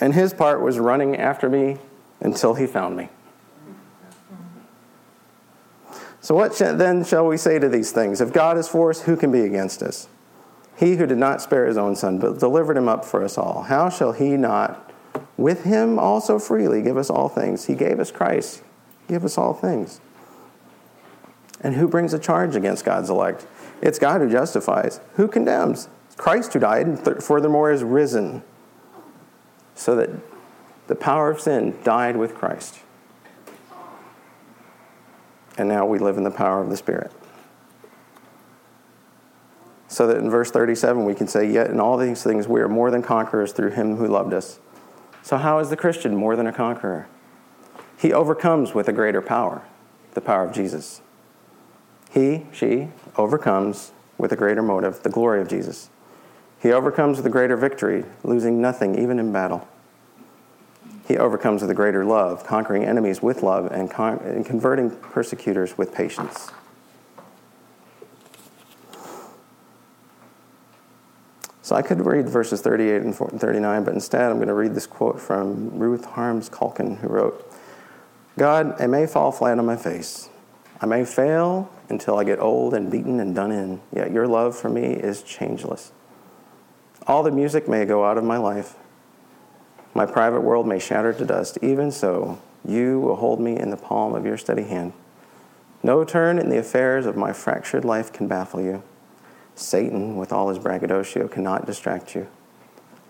and 0.00 0.14
his 0.14 0.32
part 0.32 0.60
was 0.60 0.78
running 0.78 1.16
after 1.16 1.48
me 1.48 1.78
until 2.20 2.54
he 2.54 2.66
found 2.66 2.96
me. 2.96 3.08
So, 6.20 6.34
what 6.34 6.56
then 6.56 7.04
shall 7.04 7.26
we 7.26 7.36
say 7.36 7.58
to 7.58 7.68
these 7.68 7.92
things? 7.92 8.20
If 8.22 8.32
God 8.32 8.56
is 8.56 8.66
for 8.66 8.88
us, 8.88 9.02
who 9.02 9.16
can 9.16 9.30
be 9.30 9.42
against 9.42 9.82
us? 9.82 10.08
He 10.76 10.96
who 10.96 11.06
did 11.06 11.18
not 11.18 11.42
spare 11.42 11.66
his 11.66 11.76
own 11.76 11.96
son, 11.96 12.18
but 12.18 12.38
delivered 12.38 12.76
him 12.76 12.88
up 12.88 13.04
for 13.04 13.22
us 13.22 13.36
all, 13.36 13.64
how 13.64 13.90
shall 13.90 14.12
he 14.12 14.36
not 14.36 14.90
with 15.36 15.64
him 15.64 15.98
also 15.98 16.38
freely 16.38 16.80
give 16.80 16.96
us 16.96 17.10
all 17.10 17.28
things? 17.28 17.66
He 17.66 17.74
gave 17.74 18.00
us 18.00 18.10
Christ, 18.10 18.62
give 19.06 19.24
us 19.24 19.36
all 19.36 19.52
things. 19.52 20.00
And 21.64 21.74
who 21.74 21.88
brings 21.88 22.12
a 22.12 22.18
charge 22.18 22.54
against 22.54 22.84
God's 22.84 23.08
elect? 23.08 23.46
It's 23.80 23.98
God 23.98 24.20
who 24.20 24.30
justifies. 24.30 25.00
Who 25.14 25.26
condemns? 25.26 25.88
It's 26.06 26.14
Christ 26.14 26.52
who 26.52 26.60
died 26.60 26.86
and 26.86 27.22
furthermore 27.22 27.72
is 27.72 27.82
risen. 27.82 28.42
So 29.74 29.96
that 29.96 30.10
the 30.86 30.94
power 30.94 31.30
of 31.30 31.40
sin 31.40 31.76
died 31.82 32.16
with 32.16 32.34
Christ. 32.34 32.80
And 35.56 35.68
now 35.68 35.86
we 35.86 35.98
live 35.98 36.18
in 36.18 36.24
the 36.24 36.30
power 36.30 36.60
of 36.60 36.68
the 36.68 36.76
Spirit. 36.76 37.10
So 39.88 40.06
that 40.06 40.18
in 40.18 40.28
verse 40.28 40.50
37 40.50 41.04
we 41.04 41.14
can 41.14 41.28
say, 41.28 41.50
Yet 41.50 41.70
in 41.70 41.80
all 41.80 41.96
these 41.96 42.22
things 42.22 42.46
we 42.46 42.60
are 42.60 42.68
more 42.68 42.90
than 42.90 43.02
conquerors 43.02 43.52
through 43.52 43.70
him 43.70 43.96
who 43.96 44.06
loved 44.06 44.34
us. 44.34 44.58
So, 45.22 45.38
how 45.38 45.60
is 45.60 45.70
the 45.70 45.76
Christian 45.76 46.14
more 46.14 46.36
than 46.36 46.46
a 46.46 46.52
conqueror? 46.52 47.08
He 47.96 48.12
overcomes 48.12 48.74
with 48.74 48.88
a 48.88 48.92
greater 48.92 49.22
power, 49.22 49.62
the 50.12 50.20
power 50.20 50.44
of 50.44 50.52
Jesus. 50.52 51.00
He, 52.14 52.46
she, 52.52 52.90
overcomes 53.16 53.90
with 54.18 54.30
a 54.30 54.36
greater 54.36 54.62
motive, 54.62 55.02
the 55.02 55.10
glory 55.10 55.42
of 55.42 55.48
Jesus. 55.48 55.90
He 56.60 56.70
overcomes 56.70 57.16
with 57.16 57.26
a 57.26 57.30
greater 57.30 57.56
victory, 57.56 58.04
losing 58.22 58.60
nothing 58.60 58.96
even 58.96 59.18
in 59.18 59.32
battle. 59.32 59.66
He 61.08 61.18
overcomes 61.18 61.60
with 61.60 61.72
a 61.72 61.74
greater 61.74 62.04
love, 62.04 62.46
conquering 62.46 62.84
enemies 62.84 63.20
with 63.20 63.42
love 63.42 63.70
and, 63.72 63.90
con- 63.90 64.18
and 64.18 64.46
converting 64.46 64.90
persecutors 64.90 65.76
with 65.76 65.92
patience. 65.92 66.52
So 71.62 71.74
I 71.74 71.82
could 71.82 72.06
read 72.06 72.28
verses 72.28 72.60
38 72.60 73.02
and 73.02 73.16
39, 73.16 73.84
but 73.84 73.92
instead 73.92 74.30
I'm 74.30 74.36
going 74.36 74.48
to 74.48 74.54
read 74.54 74.76
this 74.76 74.86
quote 74.86 75.20
from 75.20 75.70
Ruth 75.78 76.04
Harms 76.04 76.48
Calkin, 76.48 76.96
who 76.96 77.08
wrote 77.08 77.52
God, 78.38 78.80
I 78.80 78.86
may 78.86 79.06
fall 79.06 79.32
flat 79.32 79.58
on 79.58 79.66
my 79.66 79.76
face. 79.76 80.28
I 80.84 80.86
may 80.86 81.06
fail 81.06 81.70
until 81.88 82.18
I 82.18 82.24
get 82.24 82.40
old 82.40 82.74
and 82.74 82.90
beaten 82.90 83.18
and 83.18 83.34
done 83.34 83.50
in, 83.50 83.80
yet 83.90 84.12
your 84.12 84.28
love 84.28 84.54
for 84.54 84.68
me 84.68 84.92
is 84.92 85.22
changeless. 85.22 85.92
All 87.06 87.22
the 87.22 87.30
music 87.30 87.66
may 87.66 87.86
go 87.86 88.04
out 88.04 88.18
of 88.18 88.24
my 88.24 88.36
life. 88.36 88.76
My 89.94 90.04
private 90.04 90.42
world 90.42 90.68
may 90.68 90.78
shatter 90.78 91.14
to 91.14 91.24
dust. 91.24 91.56
Even 91.62 91.90
so, 91.90 92.38
you 92.68 93.00
will 93.00 93.16
hold 93.16 93.40
me 93.40 93.58
in 93.58 93.70
the 93.70 93.78
palm 93.78 94.14
of 94.14 94.26
your 94.26 94.36
steady 94.36 94.64
hand. 94.64 94.92
No 95.82 96.04
turn 96.04 96.38
in 96.38 96.50
the 96.50 96.58
affairs 96.58 97.06
of 97.06 97.16
my 97.16 97.32
fractured 97.32 97.86
life 97.86 98.12
can 98.12 98.28
baffle 98.28 98.60
you. 98.60 98.82
Satan, 99.54 100.18
with 100.18 100.34
all 100.34 100.50
his 100.50 100.58
braggadocio, 100.58 101.28
cannot 101.28 101.64
distract 101.64 102.14
you. 102.14 102.26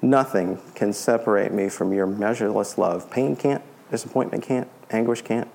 Nothing 0.01 0.61
can 0.77 0.93
separate 0.93 1.51
me 1.51 1.69
from 1.69 1.93
your 1.93 2.07
measureless 2.07 2.79
love. 2.79 3.11
Pain 3.11 3.35
can't, 3.35 3.65
disappointment 3.91 4.45
can't, 4.45 4.69
anguish 4.93 5.23
can't. 5.23 5.49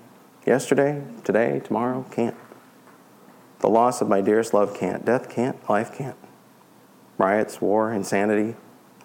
Yesterday, 0.50 1.04
today, 1.22 1.60
tomorrow, 1.60 2.04
can't. 2.10 2.34
The 3.60 3.68
loss 3.68 4.00
of 4.00 4.08
my 4.08 4.20
dearest 4.20 4.52
love 4.52 4.76
can't. 4.76 5.04
Death 5.04 5.30
can't. 5.30 5.56
Life 5.70 5.96
can't. 5.96 6.16
Riots, 7.18 7.60
war, 7.60 7.92
insanity, 7.92 8.56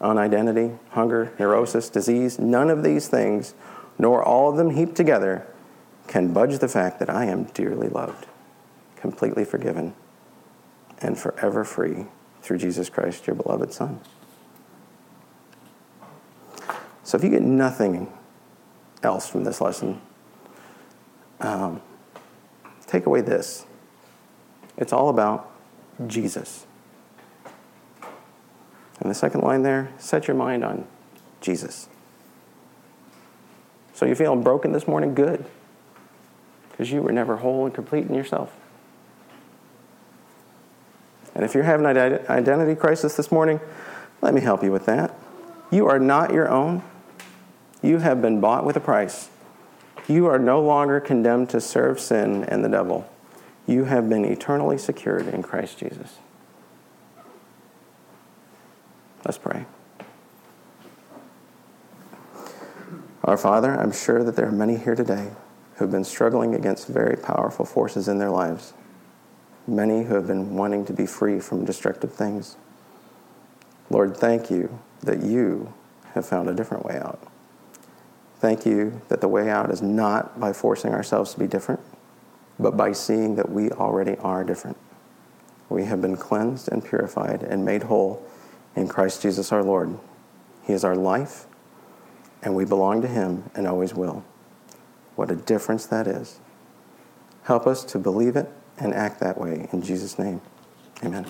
unidentity, 0.01 0.71
hunger, 0.89 1.33
neurosis, 1.37 1.87
disease, 1.87 2.39
none 2.39 2.71
of 2.71 2.81
these 2.81 3.07
things, 3.07 3.53
nor 3.99 4.23
all 4.23 4.49
of 4.49 4.57
them 4.57 4.71
heaped 4.71 4.95
together, 4.95 5.45
can 6.07 6.33
budge 6.33 6.57
the 6.57 6.67
fact 6.67 6.97
that 6.97 7.11
I 7.11 7.25
am 7.25 7.43
dearly 7.43 7.89
loved, 7.89 8.25
completely 8.95 9.45
forgiven, 9.45 9.93
and 10.97 11.15
forever 11.15 11.63
free 11.63 12.07
through 12.41 12.57
Jesus 12.57 12.89
Christ, 12.89 13.27
your 13.27 13.35
beloved 13.35 13.71
Son. 13.71 13.99
So 17.03 17.19
if 17.19 17.23
you 17.23 17.29
get 17.29 17.43
nothing 17.43 18.11
else 19.03 19.29
from 19.29 19.43
this 19.43 19.61
lesson, 19.61 20.01
um, 21.39 21.81
take 22.87 23.05
away 23.05 23.21
this 23.21 23.65
it's 24.77 24.91
all 24.91 25.09
about 25.09 25.51
Jesus. 26.07 26.65
And 28.99 29.09
the 29.09 29.15
second 29.15 29.41
line 29.41 29.63
there, 29.63 29.91
set 29.97 30.27
your 30.27 30.35
mind 30.35 30.63
on 30.63 30.85
Jesus. 31.41 31.87
So 33.93 34.05
you're 34.05 34.15
feeling 34.15 34.43
broken 34.43 34.73
this 34.73 34.87
morning? 34.87 35.13
Good. 35.13 35.45
Because 36.69 36.91
you 36.91 37.01
were 37.01 37.11
never 37.11 37.37
whole 37.37 37.65
and 37.65 37.73
complete 37.73 38.07
in 38.07 38.13
yourself. 38.13 38.53
And 41.33 41.43
if 41.43 41.53
you're 41.53 41.63
having 41.63 41.85
an 41.85 42.25
identity 42.29 42.75
crisis 42.75 43.15
this 43.15 43.31
morning, 43.31 43.59
let 44.21 44.33
me 44.33 44.41
help 44.41 44.63
you 44.63 44.71
with 44.71 44.85
that. 44.85 45.13
You 45.71 45.87
are 45.87 45.99
not 45.99 46.33
your 46.33 46.49
own. 46.49 46.83
You 47.81 47.99
have 47.99 48.21
been 48.21 48.39
bought 48.39 48.65
with 48.65 48.75
a 48.75 48.79
price. 48.79 49.29
You 50.07 50.27
are 50.27 50.39
no 50.39 50.61
longer 50.61 50.99
condemned 50.99 51.49
to 51.49 51.61
serve 51.61 51.99
sin 51.99 52.43
and 52.43 52.63
the 52.63 52.69
devil 52.69 53.09
you 53.67 53.85
have 53.85 54.07
been 54.09 54.25
eternally 54.25 54.77
secured 54.77 55.27
in 55.27 55.41
Christ 55.41 55.79
Jesus. 55.79 56.19
Let's 59.23 59.37
pray. 59.37 59.65
Our 63.23 63.37
Father, 63.37 63.71
I'm 63.71 63.91
sure 63.91 64.23
that 64.23 64.35
there 64.35 64.47
are 64.47 64.51
many 64.51 64.77
here 64.77 64.93
today 64.93 65.31
who 65.75 65.85
have 65.85 65.91
been 65.91 66.03
struggling 66.03 66.53
against 66.53 66.87
very 66.87 67.17
powerful 67.17 67.65
forces 67.65 68.07
in 68.07 68.19
their 68.19 68.29
lives, 68.29 68.73
many 69.67 70.03
who 70.03 70.13
have 70.13 70.27
been 70.27 70.55
wanting 70.55 70.85
to 70.85 70.93
be 70.93 71.07
free 71.07 71.39
from 71.39 71.65
destructive 71.65 72.13
things. 72.13 72.55
Lord, 73.89 74.15
thank 74.15 74.51
you 74.51 74.79
that 75.01 75.23
you 75.23 75.73
have 76.13 76.25
found 76.25 76.49
a 76.49 76.53
different 76.53 76.85
way 76.85 76.99
out. 76.99 77.19
Thank 78.45 78.63
you 78.63 79.01
that 79.07 79.21
the 79.21 79.27
way 79.27 79.49
out 79.49 79.71
is 79.71 79.81
not 79.81 80.39
by 80.39 80.53
forcing 80.53 80.93
ourselves 80.93 81.33
to 81.33 81.39
be 81.39 81.47
different, 81.47 81.79
but 82.59 82.77
by 82.77 82.91
seeing 82.91 83.37
that 83.37 83.49
we 83.49 83.71
already 83.71 84.17
are 84.17 84.43
different. 84.43 84.77
We 85.67 85.85
have 85.85 85.99
been 85.99 86.15
cleansed 86.15 86.71
and 86.71 86.85
purified 86.85 87.41
and 87.41 87.65
made 87.65 87.81
whole 87.81 88.23
in 88.75 88.87
Christ 88.87 89.23
Jesus 89.23 89.51
our 89.51 89.63
Lord. 89.63 89.97
He 90.61 90.73
is 90.73 90.83
our 90.83 90.95
life, 90.95 91.47
and 92.43 92.55
we 92.55 92.65
belong 92.65 93.01
to 93.01 93.07
Him 93.07 93.49
and 93.55 93.65
always 93.65 93.95
will. 93.95 94.23
What 95.15 95.31
a 95.31 95.35
difference 95.35 95.87
that 95.87 96.05
is. 96.05 96.39
Help 97.45 97.65
us 97.65 97.83
to 97.85 97.97
believe 97.97 98.35
it 98.35 98.47
and 98.77 98.93
act 98.93 99.21
that 99.21 99.39
way. 99.41 99.67
In 99.73 99.81
Jesus' 99.81 100.19
name, 100.19 100.39
amen. 101.03 101.25